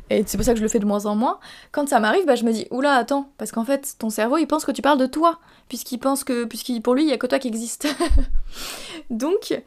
Et 0.09 0.23
c'est 0.27 0.37
pour 0.37 0.45
ça 0.45 0.51
que 0.51 0.57
je 0.57 0.63
le 0.63 0.67
fais 0.67 0.79
de 0.79 0.85
moins 0.85 1.05
en 1.05 1.15
moins. 1.15 1.39
Quand 1.71 1.87
ça 1.87 1.99
m'arrive, 1.99 2.25
bah, 2.25 2.35
je 2.35 2.43
me 2.43 2.51
dis, 2.51 2.67
oula, 2.69 2.95
attends, 2.95 3.31
parce 3.37 3.51
qu'en 3.51 3.63
fait, 3.63 3.95
ton 3.97 4.09
cerveau, 4.09 4.37
il 4.37 4.45
pense 4.45 4.65
que 4.65 4.71
tu 4.71 4.81
parles 4.81 4.99
de 4.99 5.05
toi, 5.05 5.39
puisqu'il 5.69 5.99
pense 5.99 6.23
que, 6.23 6.43
puisqu'il, 6.43 6.81
pour 6.81 6.95
lui, 6.95 7.03
il 7.03 7.07
n'y 7.07 7.13
a 7.13 7.17
que 7.17 7.27
toi 7.27 7.39
qui 7.39 7.47
existe. 7.47 7.87
Donc, 9.09 9.61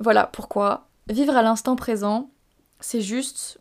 voilà 0.00 0.26
pourquoi 0.26 0.88
vivre 1.08 1.36
à 1.36 1.42
l'instant 1.42 1.76
présent, 1.76 2.28
c'est 2.80 3.00
juste 3.00 3.58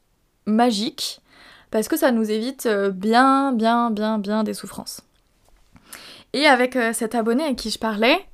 magique, 0.47 1.21
parce 1.69 1.87
que 1.87 1.97
ça 1.97 2.11
nous 2.11 2.29
évite 2.31 2.65
euh, 2.65 2.89
bien, 2.89 3.51
bien, 3.51 3.91
bien, 3.91 4.17
bien 4.17 4.43
des 4.43 4.55
souffrances. 4.55 5.01
Et 6.33 6.47
avec 6.47 6.75
euh, 6.75 6.93
cet 6.93 7.13
abonné 7.13 7.43
à 7.43 7.53
qui 7.53 7.69
je 7.69 7.77
parlais, 7.77 8.25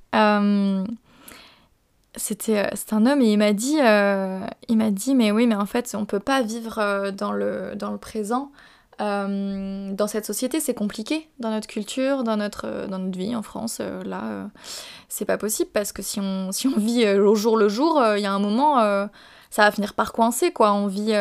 c'était 2.17 2.65
euh, 2.65 2.69
c'est 2.73 2.93
un 2.93 3.05
homme 3.05 3.21
et 3.21 3.31
il 3.31 3.37
m'a 3.37 3.53
dit 3.53 3.77
euh, 3.79 4.39
il 4.67 4.77
m'a 4.77 4.91
dit 4.91 5.15
mais 5.15 5.31
oui 5.31 5.47
mais 5.47 5.55
en 5.55 5.65
fait 5.65 5.95
on 5.97 6.05
peut 6.05 6.19
pas 6.19 6.41
vivre 6.41 6.79
euh, 6.79 7.11
dans 7.11 7.31
le 7.31 7.73
dans 7.75 7.91
le 7.91 7.97
présent 7.97 8.51
dans 8.99 10.07
cette 10.07 10.25
société. 10.25 10.59
C'est 10.59 10.73
compliqué 10.73 11.29
dans 11.37 11.51
notre 11.51 11.67
culture 11.67 12.23
dans 12.23 12.35
notre 12.35 12.87
dans 12.87 12.97
notre 12.97 13.15
vie 13.15 13.35
en 13.35 13.43
France 13.43 13.79
là 13.79 14.49
c'est 15.07 15.25
pas 15.25 15.37
possible 15.37 15.69
parce 15.71 15.91
que 15.91 16.01
si 16.01 16.19
on 16.19 16.51
si 16.51 16.67
on 16.67 16.79
vit 16.79 17.07
au 17.07 17.35
jour 17.35 17.57
le 17.57 17.69
jour 17.69 18.03
il 18.15 18.21
y 18.21 18.25
a 18.25 18.33
un 18.33 18.39
moment 18.39 18.77
ça 19.51 19.61
va 19.61 19.69
finir 19.69 19.93
par 19.93 20.13
coincer 20.13 20.51
quoi. 20.51 20.73
On 20.73 20.87
vit 20.87 21.13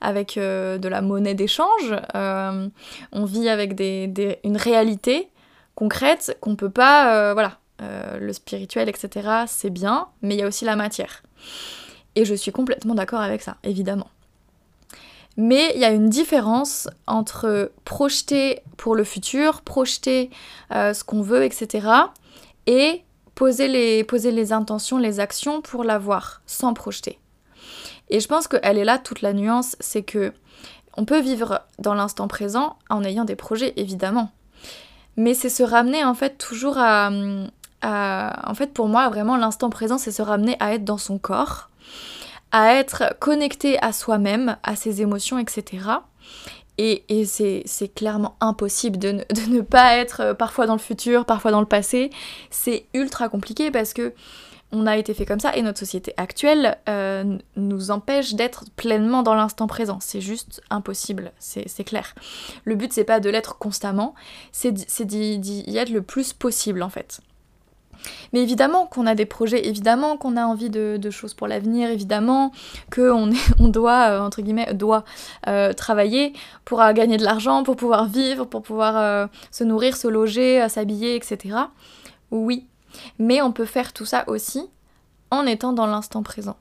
avec 0.00 0.36
de 0.36 0.88
la 0.88 1.02
monnaie 1.02 1.34
d'échange 1.34 1.94
on 2.14 3.24
vit 3.26 3.50
avec 3.50 3.74
des, 3.74 4.06
des, 4.06 4.38
une 4.42 4.56
réalité 4.56 5.28
concrète 5.74 6.38
qu'on 6.40 6.56
peut 6.56 6.70
pas 6.70 7.34
voilà 7.34 7.58
euh, 7.80 8.18
le 8.18 8.32
spirituel, 8.32 8.88
etc., 8.88 9.44
c'est 9.46 9.70
bien, 9.70 10.08
mais 10.22 10.34
il 10.34 10.40
y 10.40 10.42
a 10.42 10.46
aussi 10.46 10.64
la 10.64 10.76
matière. 10.76 11.22
Et 12.14 12.24
je 12.24 12.34
suis 12.34 12.52
complètement 12.52 12.94
d'accord 12.94 13.20
avec 13.20 13.42
ça, 13.42 13.56
évidemment. 13.62 14.08
Mais 15.36 15.70
il 15.76 15.80
y 15.80 15.84
a 15.84 15.90
une 15.90 16.08
différence 16.08 16.88
entre 17.06 17.70
projeter 17.84 18.60
pour 18.76 18.96
le 18.96 19.04
futur, 19.04 19.62
projeter 19.62 20.30
euh, 20.74 20.92
ce 20.92 21.04
qu'on 21.04 21.22
veut, 21.22 21.44
etc., 21.44 21.86
et 22.66 23.04
poser 23.36 23.68
les, 23.68 24.02
poser 24.02 24.32
les 24.32 24.52
intentions, 24.52 24.98
les 24.98 25.20
actions 25.20 25.62
pour 25.62 25.84
l'avoir, 25.84 26.42
sans 26.46 26.74
projeter. 26.74 27.20
Et 28.10 28.18
je 28.18 28.26
pense 28.26 28.48
qu'elle 28.48 28.78
est 28.78 28.84
là 28.84 28.98
toute 28.98 29.22
la 29.22 29.32
nuance, 29.32 29.76
c'est 29.78 30.02
que 30.02 30.32
on 30.96 31.04
peut 31.04 31.20
vivre 31.20 31.62
dans 31.78 31.94
l'instant 31.94 32.26
présent 32.26 32.76
en 32.90 33.04
ayant 33.04 33.24
des 33.24 33.36
projets, 33.36 33.72
évidemment. 33.76 34.32
Mais 35.16 35.34
c'est 35.34 35.48
se 35.48 35.62
ramener 35.62 36.04
en 36.04 36.14
fait 36.14 36.36
toujours 36.38 36.78
à, 36.78 37.10
En 37.82 38.54
fait 38.54 38.72
pour 38.72 38.88
moi 38.88 39.08
vraiment 39.08 39.36
l'instant 39.36 39.70
présent 39.70 39.98
c'est 39.98 40.12
se 40.12 40.22
ramener 40.22 40.56
à 40.60 40.74
être 40.74 40.84
dans 40.84 40.98
son 40.98 41.18
corps, 41.18 41.70
à 42.52 42.74
être 42.74 43.14
connecté 43.20 43.80
à 43.82 43.92
soi-même, 43.92 44.56
à 44.62 44.76
ses 44.76 45.02
émotions, 45.02 45.38
etc. 45.38 46.00
Et, 46.78 47.24
c'est 47.24 47.94
clairement 47.94 48.36
impossible 48.40 48.98
de 48.98 49.24
ne, 49.48 49.60
pas 49.60 49.96
être 49.96 50.20
euh, 50.20 50.34
parfois 50.34 50.66
dans 50.66 50.74
le 50.74 50.80
futur, 50.80 51.24
parfois 51.24 51.50
dans 51.50 51.60
le 51.60 51.66
passé. 51.66 52.10
C'est 52.50 52.86
ultra 52.94 53.28
compliqué 53.28 53.70
parce 53.70 53.92
que 53.92 54.14
on 54.70 54.86
a 54.86 54.98
été 54.98 55.14
fait 55.14 55.24
comme 55.24 55.40
ça 55.40 55.56
et 55.56 55.62
notre 55.62 55.78
société 55.78 56.12
actuelle 56.18 56.76
euh, 56.90 57.38
nous 57.56 57.90
empêche 57.90 58.34
d'être 58.34 58.64
pleinement 58.76 59.22
dans 59.22 59.34
l'instant 59.34 59.66
présent. 59.66 59.98
C'est 60.00 60.20
juste 60.20 60.60
impossible, 60.68 61.32
c'est 61.38 61.84
clair. 61.84 62.14
Le 62.64 62.74
but 62.74 62.92
c'est 62.92 63.04
pas 63.04 63.18
de 63.18 63.30
l'être 63.30 63.56
constamment, 63.56 64.14
c'est 64.52 64.72
d'y 64.72 65.64
être 65.74 65.88
le 65.88 66.02
plus 66.02 66.34
possible 66.34 66.82
en 66.82 66.90
fait. 66.90 67.22
Mais 68.32 68.40
évidemment 68.40 68.86
qu'on 68.86 69.06
a 69.06 69.14
des 69.14 69.26
projets, 69.26 69.66
évidemment 69.66 70.16
qu'on 70.16 70.36
a 70.36 70.44
envie 70.44 70.70
de, 70.70 71.10
choses 71.10 71.34
pour 71.34 71.48
l'avenir, 71.48 71.90
évidemment 71.90 72.52
qu'on 72.94 73.30
on 73.58 73.68
doit, 73.68 74.08
euh, 74.10 75.00
euh, 75.46 75.72
travailler 75.72 76.32
pour 76.64 76.78
gagner 76.92 77.16
de 77.16 77.24
l'argent, 77.24 77.62
pour 77.62 77.76
pouvoir 77.76 78.06
vivre, 78.06 78.44
pour 78.44 78.62
pouvoir 78.62 79.28
se 79.50 79.64
nourrir, 79.64 79.96
se 79.96 80.08
loger, 80.08 80.66
s'habiller, 80.68 81.16
etc. 81.16 81.56
Oui, 82.30 82.66
mais 83.18 83.40
on 83.42 83.52
peut 83.52 83.64
faire 83.64 83.92
tout 83.92 84.04
ça 84.04 84.24
aussi 84.26 84.68
en 85.30 85.46
étant 85.46 85.72
dans 85.72 85.86
l'instant 85.86 86.22
présent. 86.22 86.56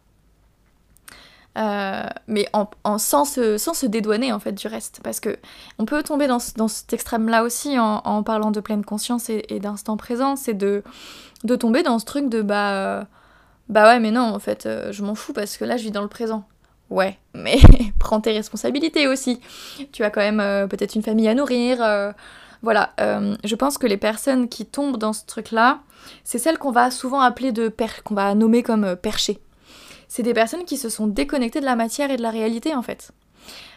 Euh, 1.57 2.03
mais 2.27 2.47
en, 2.53 2.97
sans, 2.97 3.25
se, 3.25 3.57
sans, 3.57 3.73
se, 3.73 3.85
dédouaner 3.85 4.31
en 4.31 4.39
fait 4.39 4.51
du 4.51 4.67
reste. 4.67 4.99
Parce 5.03 5.19
que 5.19 5.37
on 5.79 5.85
peut 5.85 6.03
tomber 6.03 6.27
dans, 6.27 6.37
dans 6.55 6.67
cet 6.67 6.93
extrême-là 6.93 7.43
aussi 7.43 7.79
en, 7.79 8.23
parlant 8.23 8.51
de 8.51 8.59
pleine 8.59 8.85
conscience 8.85 9.29
et, 9.29 9.59
d'instant 9.59 9.97
présent, 9.97 10.35
c'est 10.35 10.53
de, 10.53 10.83
de 11.43 11.55
tomber 11.55 11.83
dans 11.83 11.99
ce 11.99 12.05
truc 12.05 12.29
de 12.29 12.41
bah, 12.41 12.73
euh, 12.73 13.03
bah 13.69 13.87
ouais 13.87 13.99
mais 13.99 14.11
non 14.11 14.21
en 14.21 14.39
fait 14.39 14.65
euh, 14.65 14.91
je 14.91 15.03
m'en 15.03 15.15
fous 15.15 15.33
parce 15.33 15.57
que 15.57 15.65
là 15.65 15.77
je 15.77 15.83
vis 15.83 15.91
dans 15.91 16.03
le 16.03 16.07
présent. 16.07 16.47
Ouais, 16.89 17.17
mais 17.33 17.57
prends 17.99 18.21
tes 18.21 18.31
responsabilités 18.31 19.07
aussi. 19.07 19.41
Tu 19.91 20.03
as 20.03 20.09
quand 20.09 20.21
même 20.21 20.67
peut-être 20.69 20.95
une 20.95 21.03
famille 21.03 21.27
à 21.27 21.33
nourrir. 21.33 21.77
voilà, 22.61 22.93
je 23.43 23.55
pense 23.55 23.77
que 23.77 23.87
les 23.87 23.97
personnes 23.97 24.47
qui 24.47 24.65
tombent 24.65 24.97
dans 24.97 25.13
ce 25.13 25.25
truc-là, 25.25 25.79
c'est 26.23 26.37
celle 26.37 26.57
qu'on 26.57 26.71
va 26.71 26.91
souvent 26.91 27.21
appeler 27.21 27.51
de 27.51 27.69
per 27.69 27.87
qu'on 28.03 28.15
va 28.15 28.33
nommer 28.35 28.63
comme 28.63 28.83
euh, 28.83 28.95
perché. 28.95 29.39
C'est 30.17 30.23
des 30.23 30.33
personnes 30.33 30.65
qui 30.65 30.77
se 30.77 30.89
sont 30.89 31.05
déconnectées 31.05 31.59
de 31.59 31.65
la 31.65 31.75
matière 31.75 32.09
et 32.09 32.17
de 32.17 32.23
la 32.23 32.31
réalité 32.31 32.73
en 32.73 32.81
fait. 32.81 33.11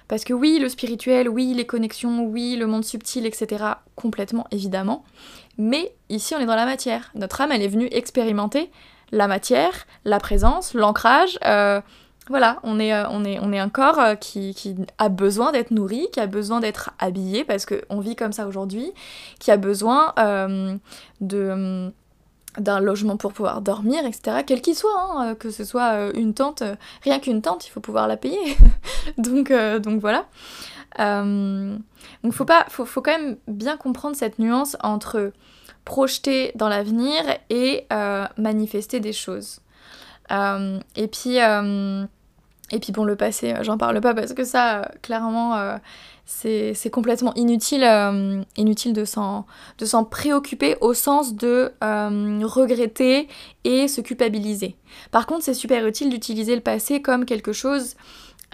Parce 0.09 0.25
que 0.25 0.32
oui, 0.32 0.59
le 0.59 0.70
spirituel, 0.70 1.28
oui, 1.28 1.52
les 1.52 1.66
connexions, 1.66 2.25
oui, 2.25 2.56
le 2.56 2.66
monde 2.66 2.82
subtil, 2.82 3.26
etc., 3.26 3.62
complètement, 3.94 4.47
évidemment. 4.50 5.04
Mais 5.59 5.92
ici, 6.09 6.35
on 6.35 6.40
est 6.40 6.47
dans 6.47 6.56
la 6.56 6.64
matière. 6.64 7.11
Notre 7.14 7.42
âme, 7.42 7.52
elle 7.52 7.61
est 7.61 7.68
venue 7.68 7.88
expérimenter 7.92 8.70
la 9.12 9.28
matière, 9.28 9.87
la 10.06 10.18
présence, 10.18 10.73
l'ancrage. 10.73 11.38
Euh, 11.44 11.82
voilà, 12.30 12.59
on 12.62 12.80
est, 12.80 12.94
euh, 12.94 13.04
on, 13.11 13.23
est, 13.23 13.38
on 13.40 13.52
est 13.52 13.59
un 13.59 13.68
corps 13.68 14.18
qui, 14.18 14.54
qui 14.54 14.76
a 14.97 15.11
besoin 15.11 15.52
d'être 15.52 15.73
nourri, 15.73 16.09
qui 16.11 16.20
a 16.20 16.26
besoin 16.26 16.61
d'être 16.61 16.92
habillé, 16.99 17.44
parce 17.44 17.66
qu'on 17.66 18.00
vit 18.00 18.16
comme 18.16 18.32
ça 18.32 18.47
aujourd'hui, 18.47 18.92
qui 19.40 19.50
a 19.50 19.59
besoin 19.59 20.14
de 21.20 21.92
d'un 22.59 22.80
logement 22.80 23.16
pour 23.16 23.33
pouvoir 23.33 23.61
dormir, 23.61 24.04
etc. 24.04 24.38
Quel 24.47 24.61
qu'il 24.61 24.75
soit, 24.75 24.99
hein, 24.99 25.30
euh, 25.30 25.35
que 25.35 25.50
ce 25.50 25.64
soit 25.64 25.92
euh, 25.92 26.12
une 26.14 26.35
tente, 26.35 26.62
euh, 26.62 26.76
rien 27.02 27.21
qu'une 27.21 27.42
tente, 27.42 27.66
il 27.66 27.71
faut 27.71 27.80
pouvoir 27.80 28.09
la 28.09 28.16
payer. 28.16 28.57
donc, 29.19 29.52
donc 29.52 30.00
voilà. 30.00 30.26
donc 30.99 32.33
faut 32.33 32.45
pas, 32.45 32.66
faut, 32.69 32.85
faut, 32.85 33.02
quand 33.02 33.16
même 33.16 33.37
bien 33.47 33.76
comprendre 33.76 34.16
cette 34.16 34.38
nuance 34.38 34.76
entre 34.83 35.33
projeter 35.85 36.52
dans 36.54 36.69
l'avenir 36.69 37.23
et 37.49 37.87
manifester 38.37 39.00
des 39.00 39.12
choses. 39.12 39.61
et 40.30 41.09
puis 41.09 41.38
et 42.71 42.79
puis 42.79 42.93
bon 42.93 43.05
le 43.05 43.17
passé, 43.17 43.55
j'en 43.62 43.79
parle 43.79 44.00
pas 44.00 44.15
parce 44.15 44.33
que 44.33 44.45
ça, 44.45 44.91
clairement, 45.03 45.79
c'est 46.31 46.91
complètement 46.91 47.35
inutile, 47.35 47.83
euh, 47.83 48.43
inutile 48.57 48.93
de 48.93 49.05
s'en 49.05 49.45
préoccuper 50.09 50.77
au 50.81 50.95
sens 50.95 51.35
de 51.35 51.73
euh, 51.83 52.41
regretter 52.45 53.29
et 53.65 53.89
se 53.89 54.00
culpabiliser. 54.00 54.77
Par 55.11 55.27
contre, 55.27 55.45
c'est 55.45 55.55
super 55.55 55.87
utile 55.87 56.09
d'utiliser 56.09 56.55
le 56.55 56.61
passé 56.61 57.03
comme 57.03 57.25
quelque 57.25 57.53
chose 57.53 57.97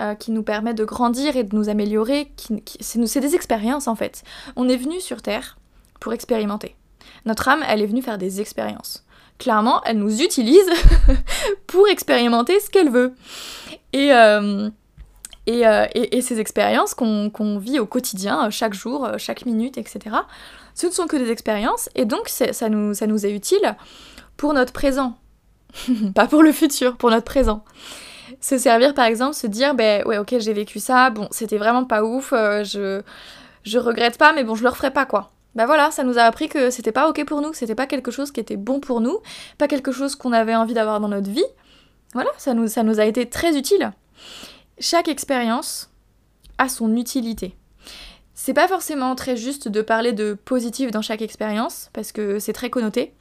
euh, 0.00 0.14
qui 0.14 0.30
nous 0.30 0.42
permet 0.42 0.75
de 0.75 0.85
grandir 0.85 1.37
et 1.37 1.44
de 1.44 1.54
nous 1.54 1.68
améliorer. 1.68 2.32
C'est 2.80 3.20
des 3.20 3.35
expériences 3.35 3.88
en 3.88 3.94
fait. 3.94 4.25
On 4.56 4.68
est 4.68 4.76
venu 4.76 5.00
sur 5.00 5.20
Terre 5.20 5.58
pour 6.00 6.12
expérimenter. 6.12 6.76
Notre 7.26 7.49
âme, 7.49 7.62
elle 7.68 7.82
est 7.82 7.87
venue 7.87 8.02
faire 8.02 8.18
des 8.18 8.40
expériences. 8.40 9.05
Clairement, 9.38 9.82
elle 9.84 9.98
nous 9.98 10.22
utilise 10.22 10.68
pour 11.66 11.88
expérimenter 11.88 12.58
ce 12.60 12.70
qu'elle 12.70 12.90
veut. 12.90 13.14
Et 13.92 14.12
euh, 15.48 15.86
et, 15.94 16.20
ces 16.22 16.40
expériences 16.40 16.94
qu'on 16.94 17.58
vit 17.58 17.78
au 17.78 17.86
quotidien, 17.86 18.46
euh, 18.46 18.50
chaque 18.50 18.74
jour, 18.74 19.04
euh, 19.04 19.14
chaque 19.16 19.46
minute, 19.46 19.78
etc., 19.78 20.16
ce 20.74 20.86
ne 20.86 20.92
sont 20.92 21.06
que 21.06 21.16
des 21.16 21.30
expériences, 21.30 21.88
et 21.94 22.04
donc 22.04 22.28
ça 22.28 22.68
nous, 22.68 22.94
ça 22.94 23.06
nous 23.06 23.24
est 23.24 23.30
utile 23.30 23.76
pour 24.36 24.52
notre 24.54 24.72
présent. 24.72 25.16
Pas 26.14 26.26
pour 26.26 26.42
le 26.42 26.52
futur, 26.52 26.96
pour 26.96 27.10
notre 27.10 27.24
présent. 27.24 27.64
Se 28.40 28.58
servir 28.58 28.92
par 28.92 29.04
exemple, 29.04 29.34
se 29.34 29.46
dire, 29.46 29.74
ben 29.74 30.04
ouais, 30.04 30.18
ok, 30.18 30.34
j'ai 30.38 30.52
vécu 30.52 30.80
ça, 30.80 31.10
bon, 31.10 31.28
c'était 31.30 31.58
vraiment 31.58 31.84
pas 31.84 32.02
ouf, 32.02 32.30
je, 32.32 33.00
je 33.62 33.78
regrette 33.78 34.18
pas, 34.18 34.32
mais 34.32 34.44
bon, 34.44 34.56
je 34.56 34.64
le 34.64 34.68
referai 34.68 34.90
pas, 34.90 35.06
quoi. 35.06 35.30
Ben 35.56 35.66
voilà, 35.66 35.90
ça 35.90 36.04
nous 36.04 36.18
a 36.18 36.22
appris 36.22 36.48
que 36.48 36.70
c'était 36.70 36.92
pas 36.92 37.08
ok 37.08 37.25
pour 37.25 37.40
nous, 37.40 37.52
c'était 37.52 37.75
pas 37.75 37.86
quelque 37.86 38.10
chose 38.10 38.30
qui 38.30 38.40
était 38.40 38.56
bon 38.56 38.78
pour 38.78 39.00
nous, 39.00 39.18
pas 39.58 39.66
quelque 39.66 39.90
chose 39.90 40.14
qu'on 40.14 40.32
avait 40.32 40.54
envie 40.54 40.75
d'avoir 40.75 41.00
dans 41.00 41.08
notre 41.08 41.30
vie. 41.30 41.44
Voilà, 42.14 42.30
ça 42.38 42.54
nous, 42.54 43.00
a 43.00 43.04
été 43.04 43.28
très 43.28 43.56
utile 43.56 43.92
chaque 44.78 45.08
expérience 45.08 45.90
a 46.58 46.68
son 46.68 46.96
utilité. 46.96 47.54
C'est 48.34 48.54
pas 48.54 48.68
forcément 48.68 49.14
très 49.14 49.36
juste 49.36 49.68
de 49.68 49.80
parler 49.80 50.12
de 50.12 50.34
positif 50.34 50.90
dans 50.90 51.02
chaque 51.02 51.22
expérience, 51.22 51.90
parce 51.94 52.12
que 52.12 52.38
c'est 52.38 52.52
très 52.52 52.70
connoté, 52.70 53.14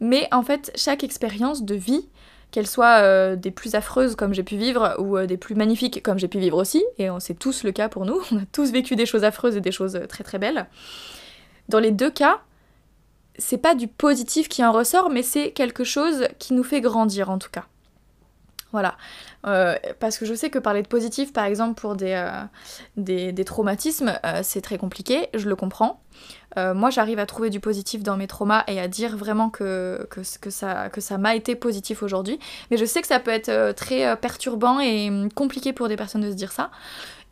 mais 0.00 0.28
en 0.32 0.42
fait, 0.42 0.70
chaque 0.76 1.02
expérience 1.02 1.62
de 1.62 1.74
vie, 1.74 2.08
qu'elle 2.50 2.66
soit 2.66 2.98
euh, 3.02 3.36
des 3.36 3.52
plus 3.52 3.76
affreuses 3.76 4.16
comme 4.16 4.34
j'ai 4.34 4.42
pu 4.42 4.56
vivre, 4.56 4.96
ou 4.98 5.16
euh, 5.16 5.26
des 5.26 5.36
plus 5.36 5.54
magnifiques 5.54 6.02
comme 6.02 6.18
j'ai 6.18 6.28
pu 6.28 6.40
vivre 6.40 6.58
aussi, 6.58 6.84
et 6.98 7.08
c'est 7.20 7.38
tous 7.38 7.62
le 7.62 7.72
cas 7.72 7.88
pour 7.88 8.04
nous, 8.04 8.20
on 8.32 8.38
a 8.38 8.46
tous 8.52 8.70
vécu 8.70 8.96
des 8.96 9.06
choses 9.06 9.24
affreuses 9.24 9.56
et 9.56 9.60
des 9.60 9.72
choses 9.72 9.98
très 10.08 10.24
très 10.24 10.38
belles. 10.38 10.66
Dans 11.70 11.78
les 11.78 11.92
deux 11.92 12.10
cas, 12.10 12.40
c'est 13.38 13.58
pas 13.58 13.76
du 13.76 13.86
positif 13.86 14.48
qui 14.48 14.64
en 14.64 14.72
ressort, 14.72 15.08
mais 15.08 15.22
c'est 15.22 15.52
quelque 15.52 15.84
chose 15.84 16.26
qui 16.40 16.52
nous 16.52 16.64
fait 16.64 16.80
grandir 16.80 17.30
en 17.30 17.38
tout 17.38 17.50
cas. 17.50 17.64
Voilà. 18.72 18.96
Euh, 19.46 19.76
parce 19.98 20.18
que 20.18 20.26
je 20.26 20.34
sais 20.34 20.50
que 20.50 20.58
parler 20.58 20.82
de 20.82 20.88
positif, 20.88 21.32
par 21.32 21.44
exemple, 21.44 21.80
pour 21.80 21.96
des, 21.96 22.12
euh, 22.96 23.44
traumatismes, 23.44 24.18
euh, 24.24 24.40
c'est 24.42 24.60
très 24.60 24.78
compliqué, 24.78 25.28
je 25.34 25.48
le 25.48 25.56
comprends. 25.56 26.00
moi, 26.56 26.90
j'arrive 26.90 27.20
à 27.20 27.26
trouver 27.26 27.50
du 27.50 27.60
positif 27.60 28.02
dans 28.02 28.16
mes 28.16 28.26
traumas 28.26 28.64
et 28.66 28.80
à 28.80 28.88
dire 28.88 29.16
vraiment 29.16 29.52
ça 30.50 30.88
que 30.88 31.00
ça 31.00 31.18
m'a 31.18 31.36
été 31.36 31.54
positif 31.54 32.02
aujourd'hui. 32.02 32.40
Mais 32.70 32.76
je 32.76 32.84
sais 32.84 33.00
que 33.00 33.06
ça 33.06 33.20
peut 33.20 33.30
être 33.30 33.72
très 33.76 34.16
perturbant 34.16 34.80
et 34.80 35.08
hum, 35.08 35.32
compliqué 35.32 35.72
pour 35.72 35.86
des 35.86 35.96
personnes 35.96 36.22
de 36.22 36.30
se 36.30 36.36
dire 36.36 36.50
ça. 36.50 36.70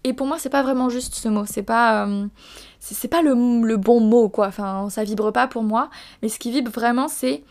Et 0.05 0.12
pour 0.12 0.26
moi, 0.26 0.38
c'est 0.38 0.49
pas 0.49 0.62
vraiment 0.62 0.88
juste 0.88 1.14
ce 1.14 1.28
mot. 1.28 1.45
C'est 1.47 1.62
pas, 1.62 2.09
c'est 2.81 3.09
pas 3.09 3.23
le, 3.23 3.35
le, 3.67 3.76
bon 3.76 4.00
mot, 4.00 4.28
quoi. 4.28 4.47
Enfin, 4.47 4.88
ça 4.90 5.05
vibre 5.05 5.33
pas 5.33 5.49
pour 5.49 5.62
moi. 5.62 5.90
Mais 6.23 6.28
ce 6.28 6.38
qui 6.38 6.50
vibre 6.50 6.71
vraiment, 6.71 7.09
c'est 7.09 7.43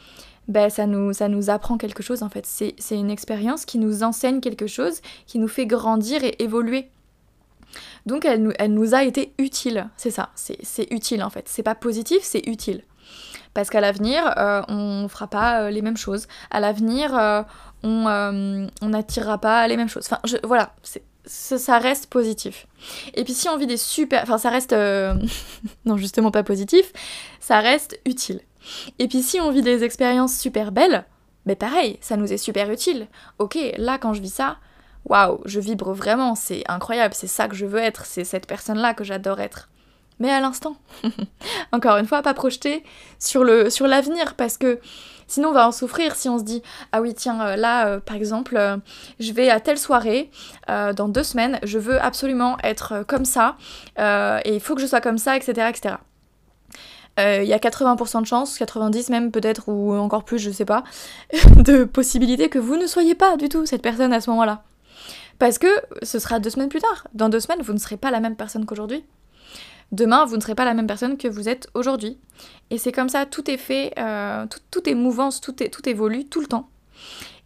ben, 0.47 0.69
ça, 0.69 0.87
nous, 0.87 1.13
ça 1.13 1.27
nous 1.27 1.49
apprend 1.49 1.77
quelque 1.77 2.01
chose 2.01 2.23
en 2.23 2.29
fait. 2.29 2.45
C'est 2.45 2.73
une 2.91 3.11
expérience 3.11 3.65
qui 3.65 3.79
nous 3.79 4.03
enseigne 4.03 4.39
quelque 4.39 4.67
chose, 4.67 5.01
qui 5.25 5.39
nous 5.39 5.47
fait 5.47 5.65
grandir 5.65 6.23
et 6.23 6.41
évoluer. 6.41 6.89
Donc 8.05 8.23
elle 8.23 8.41
nous, 8.41 8.53
elle 8.57 8.73
nous 8.73 8.95
a 8.95 9.03
été 9.03 9.33
utile, 9.37 9.89
c'est 9.97 10.11
ça, 10.11 10.29
c'est 10.35 10.87
utile 10.91 11.21
en 11.21 11.29
fait. 11.29 11.49
C'est 11.49 11.63
pas 11.63 11.75
positif, 11.75 12.19
c'est 12.21 12.47
utile. 12.47 12.83
Parce 13.53 13.69
qu'à 13.69 13.81
l'avenir, 13.81 14.33
euh, 14.37 14.61
on 14.69 15.07
fera 15.09 15.27
pas 15.27 15.63
euh, 15.63 15.69
les 15.69 15.81
mêmes 15.81 15.97
choses. 15.97 16.27
À 16.51 16.59
l'avenir, 16.59 17.17
euh, 17.17 17.43
on 17.83 18.69
n'attirera 18.81 19.39
pas 19.39 19.67
les 19.67 19.75
mêmes 19.75 19.89
choses. 19.89 20.07
Enfin, 20.09 20.21
voilà, 20.43 20.73
ça, 21.27 21.77
reste 21.77 22.07
positif. 22.07 22.67
Et 23.13 23.23
puis 23.23 23.33
si 23.33 23.47
on 23.49 23.57
vit 23.57 23.67
des 23.67 23.77
super... 23.77 24.23
Enfin, 24.23 24.37
ça 24.37 24.49
reste... 24.49 24.73
non, 25.85 25.97
justement 25.97 26.31
pas 26.31 26.43
positif, 26.43 26.91
ça 27.39 27.59
reste 27.59 27.99
utile. 28.05 28.41
Et 28.99 29.07
puis 29.07 29.21
si 29.21 29.39
on 29.39 29.51
vit 29.51 29.61
des 29.61 29.83
expériences 29.83 30.37
super 30.37 30.71
belles, 30.71 31.05
ben 31.45 31.55
pareil, 31.55 31.97
ça 32.01 32.17
nous 32.17 32.31
est 32.33 32.37
super 32.37 32.69
utile. 32.71 33.07
Ok, 33.39 33.57
là 33.77 33.97
quand 33.97 34.13
je 34.13 34.21
vis 34.21 34.33
ça, 34.33 34.57
waouh, 35.05 35.39
je 35.45 35.59
vibre 35.59 35.93
vraiment, 35.93 36.35
c'est 36.35 36.63
incroyable, 36.67 37.13
c'est 37.13 37.27
ça 37.27 37.47
que 37.47 37.55
je 37.55 37.65
veux 37.65 37.79
être, 37.79 38.05
c'est 38.05 38.23
cette 38.23 38.47
personne-là 38.47 38.93
que 38.93 39.03
j'adore 39.03 39.39
être. 39.39 39.69
mais 40.19 40.31
à 40.31 40.41
l'instant. 40.41 40.77
Encore 41.71 41.97
une 41.97 42.07
fois, 42.07 42.21
pas 42.21 42.33
projeter 42.33 42.83
sur 43.19 43.43
le 43.43 43.69
sur 43.69 43.87
l'avenir 43.87 44.35
parce 44.35 44.57
que 44.57 44.79
sinon 45.27 45.49
on 45.49 45.53
va 45.53 45.67
en 45.67 45.71
souffrir 45.71 46.15
si 46.15 46.29
on 46.29 46.39
se 46.39 46.43
dit 46.43 46.61
ah 46.91 47.01
oui 47.01 47.13
tiens 47.13 47.41
euh, 47.41 47.55
là 47.55 47.87
euh, 47.87 47.99
par 47.99 48.15
exemple 48.15 48.55
euh, 48.57 48.77
je 49.19 49.31
vais 49.33 49.49
à 49.49 49.59
telle 49.59 49.77
soirée 49.77 50.31
dans 50.67 51.07
deux 51.07 51.23
semaines 51.23 51.59
je 51.63 51.79
veux 51.79 52.01
absolument 52.01 52.57
être 52.63 53.03
comme 53.07 53.25
ça 53.25 53.57
et 53.97 54.53
il 54.53 54.59
faut 54.59 54.75
que 54.75 54.81
je 54.81 54.87
sois 54.87 55.01
comme 55.01 55.17
ça 55.17 55.35
etc 55.35 55.67
etc. 55.69 55.95
Il 57.19 57.47
y 57.47 57.53
a 57.53 57.57
80% 57.57 58.21
de 58.21 58.27
chances, 58.27 58.59
90 58.59 59.09
même 59.09 59.31
peut-être, 59.31 59.69
ou 59.69 59.95
encore 59.95 60.23
plus, 60.23 60.37
je 60.37 60.51
sais 60.51 60.65
pas, 60.65 60.83
de 61.55 61.83
possibilités 61.83 62.47
que 62.47 62.59
vous 62.59 62.77
ne 62.77 62.85
soyez 62.85 63.15
pas 63.15 63.37
du 63.37 63.49
tout 63.49 63.65
cette 63.65 63.81
personne 63.81 64.13
à 64.13 64.21
ce 64.21 64.29
moment-là. 64.29 64.61
Parce 65.39 65.57
que 65.57 65.67
ce 66.03 66.19
sera 66.19 66.39
deux 66.39 66.51
semaines 66.51 66.69
plus 66.69 66.79
tard. 66.79 67.07
Dans 67.15 67.29
deux 67.29 67.39
semaines, 67.39 67.63
vous 67.63 67.73
ne 67.73 67.79
serez 67.79 67.97
pas 67.97 68.11
la 68.11 68.19
même 68.19 68.35
personne 68.35 68.67
qu'aujourd'hui 68.67 69.03
demain, 69.91 70.25
vous 70.25 70.35
ne 70.35 70.41
serez 70.41 70.55
pas 70.55 70.65
la 70.65 70.73
même 70.73 70.87
personne 70.87 71.17
que 71.17 71.27
vous 71.27 71.49
êtes 71.49 71.69
aujourd'hui. 71.73 72.17
Et 72.69 72.77
c'est 72.77 72.91
comme 72.91 73.09
ça, 73.09 73.25
tout 73.25 73.49
est 73.49 73.57
fait, 73.57 73.93
euh, 73.97 74.45
tout, 74.71 74.89
est 74.89 74.95
mouvance, 74.95 75.41
tout, 75.41 75.61
est, 75.63 75.69
tout 75.69 75.87
évolue 75.87 76.25
tout 76.25 76.41
le 76.41 76.47
temps. 76.47 76.69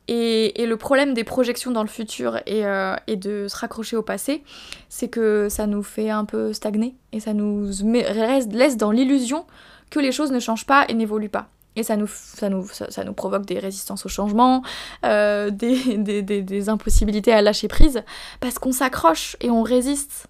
Et, 0.08 0.66
le 0.66 0.76
problème 0.78 1.14
des 1.14 1.24
projections 1.24 1.72
dans 1.72 1.84
le 1.84 1.88
futur 1.88 2.40
euh, 2.50 2.96
et, 3.08 3.16
de 3.16 3.48
se 3.48 3.56
raccrocher 3.56 3.96
au 3.96 4.02
passé, 4.02 4.44
c'est 4.90 5.08
que 5.08 5.48
ça 5.50 5.68
nous 5.68 5.84
fait 5.84 6.10
un 6.10 6.26
peu 6.26 6.54
stagner 6.54 6.96
et 7.14 7.20
ça 7.20 7.34
nous 7.34 7.70
laisse 7.84 8.78
dans 8.78 8.92
l'illusion 8.92 9.46
que 9.90 10.00
les 10.00 10.12
choses 10.12 10.32
ne 10.32 10.40
changent 10.40 10.66
pas 10.66 10.86
et 10.90 10.94
n'évoluent 10.94 11.30
pas. 11.30 11.50
Et 11.78 11.84
ça 11.84 11.96
nous, 11.96 12.08
ça, 12.08 12.50
nous, 12.50 12.68
ça, 12.68 13.04
nous 13.06 13.14
provoque 13.14 13.46
des 13.46 13.60
résistances 13.60 14.06
au 14.06 14.10
changement, 14.10 14.62
euh, 15.06 15.50
des, 15.52 16.22
des, 16.22 16.70
impossibilités 16.70 17.32
à 17.32 17.42
lâcher 17.42 17.70
prise, 17.70 18.04
parce 18.42 18.60
qu'on 18.60 18.74
s'accroche 18.74 19.38
et 19.40 19.50
on 19.50 19.64
résiste. 19.64 20.28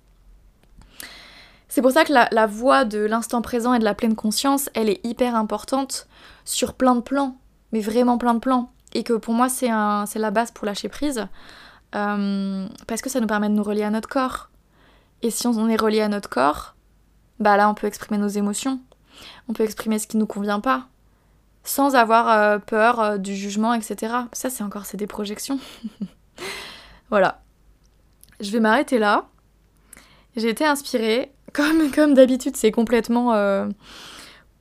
C'est 1.71 1.81
pour 1.81 1.91
ça 1.91 2.03
que 2.03 2.11
la, 2.11 2.47
voie 2.47 2.83
de 2.83 2.99
l'instant 2.99 3.41
présent 3.41 3.73
et 3.73 3.79
de 3.79 3.85
la 3.85 3.95
pleine 3.95 4.13
conscience, 4.13 4.69
elle 4.73 4.89
est 4.89 4.99
hyper 5.05 5.37
importante 5.37 6.05
sur 6.43 6.73
plein 6.73 6.95
de 6.95 6.99
plans, 6.99 7.37
mais 7.71 7.79
vraiment 7.79 8.17
plein 8.17 8.33
de 8.33 8.39
plans. 8.39 8.73
Et 8.91 9.03
que 9.03 9.13
pour 9.13 9.33
moi, 9.33 9.47
c'est 9.47 9.69
la 9.69 10.31
base 10.31 10.51
pour 10.51 10.65
lâcher 10.65 10.89
prise, 10.89 11.27
euh, 11.95 12.67
parce 12.87 13.01
que 13.01 13.09
ça 13.09 13.21
nous 13.21 13.27
permet 13.27 13.47
de 13.47 13.53
nous 13.53 13.63
relier 13.63 13.83
à 13.83 13.89
notre 13.89 14.09
corps. 14.09 14.49
Et 15.21 15.31
si 15.31 15.47
on 15.47 15.69
est 15.69 15.79
relié 15.79 16.01
à 16.01 16.09
notre 16.09 16.27
corps, 16.27 16.75
bah 17.39 17.55
là, 17.55 17.69
on 17.69 17.73
peut 17.73 17.87
exprimer 17.87 18.17
nos 18.17 18.27
émotions, 18.27 18.81
on 19.47 19.53
peut 19.53 19.63
exprimer 19.63 19.97
ce 19.97 20.07
qui 20.07 20.17
nous 20.17 20.27
convient 20.27 20.59
pas, 20.59 20.89
sans 21.63 21.95
avoir 21.95 22.27
euh, 22.31 22.59
peur 22.59 22.99
euh, 22.99 23.17
du 23.17 23.33
jugement, 23.33 23.73
etc. 23.73 24.13
Ça, 24.33 24.49
c'est 24.49 24.65
encore, 24.65 24.83
des 24.93 25.07
projections. 25.07 25.57
voilà. 27.09 27.41
Je 28.41 28.51
vais 28.51 28.59
m'arrêter 28.59 28.99
là. 28.99 29.29
J'ai 30.35 30.49
été 30.49 30.65
inspirée 30.65 31.31
comme, 31.53 32.13
d'habitude, 32.13 32.55
c'est 32.55 32.71
complètement, 32.71 33.33
euh, 33.33 33.67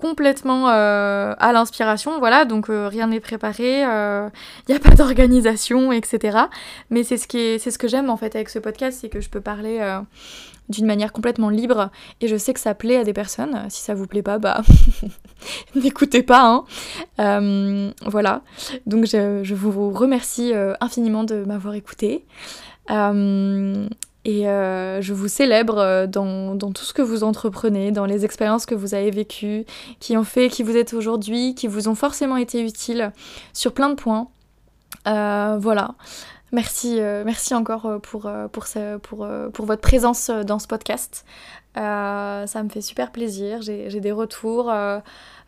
euh, 0.02 1.34
à 1.38 1.52
l'inspiration, 1.52 2.18
voilà, 2.18 2.44
donc 2.44 2.70
euh, 2.70 2.88
rien 2.88 3.08
n'est 3.08 3.20
préparé, 3.20 3.80
il 3.80 4.30
n'y 4.68 4.74
a 4.74 4.80
pas 4.82 4.94
d'organisation, 4.94 5.92
etc. 5.92 6.38
Mais 6.90 7.04
c'est 7.04 7.16
ce, 7.16 7.78
que 7.78 7.88
j'aime 7.88 8.10
en 8.10 8.16
fait 8.16 8.34
avec 8.34 8.48
ce 8.48 8.58
podcast, 8.58 8.98
c'est 9.00 9.08
que 9.08 9.20
je 9.20 9.28
peux 9.28 9.40
parler 9.40 9.80
d'une 10.68 10.86
manière 10.86 11.12
complètement 11.12 11.50
libre 11.50 11.90
et 12.20 12.28
je 12.28 12.36
sais 12.36 12.54
que 12.54 12.60
ça 12.60 12.74
plaît 12.74 12.96
à 12.96 13.04
des 13.04 13.12
personnes. 13.12 13.66
Si 13.68 13.82
ça 13.82 13.94
vous 13.94 14.06
plaît 14.06 14.22
pas, 14.22 14.38
bah 14.38 14.62
n'écoutez 15.74 16.22
pas. 16.22 16.64
Hein. 17.18 17.92
voilà, 18.06 18.42
donc 18.86 19.04
je, 19.06 19.40
je 19.42 19.54
vous 19.54 19.90
remercie 19.90 20.52
infiniment 20.80 21.24
de 21.24 21.44
m'avoir 21.44 21.74
écouté. 21.74 22.24
Et 24.24 24.48
euh, 24.48 25.00
je 25.00 25.14
vous 25.14 25.28
célèbre 25.28 25.78
euh, 25.78 26.06
dans, 26.06 26.56
tout 26.72 26.84
ce 26.84 26.92
que 26.92 27.00
vous 27.00 27.24
entreprenez, 27.24 27.90
dans 27.90 28.04
les 28.04 28.24
expériences 28.24 28.66
que 28.66 28.74
vous 28.74 28.94
avez 28.94 29.10
vécues, 29.10 29.64
qui 29.98 30.16
ont 30.16 30.24
fait 30.24 30.48
qui 30.48 30.62
vous 30.62 30.76
êtes 30.76 30.92
aujourd'hui, 30.92 31.54
qui 31.54 31.66
vous 31.66 31.88
ont 31.88 31.94
forcément 31.94 32.36
été 32.36 32.62
utiles 32.62 33.12
sur 33.54 33.72
plein 33.72 33.88
de 33.88 33.94
points. 33.94 34.28
Euh, 35.08 35.56
voilà. 35.58 35.94
Merci, 36.52 36.98
merci 37.24 37.54
encore 37.54 38.00
pour, 38.02 38.28
pour, 38.50 39.66
votre 39.66 39.80
présence 39.80 40.30
dans 40.30 40.58
ce 40.58 40.66
podcast. 40.66 41.24
ça 41.76 42.62
me 42.64 42.68
fait 42.68 42.80
super 42.80 43.12
plaisir. 43.12 43.62
J'ai 43.62 44.00
des 44.00 44.10
retours 44.10 44.68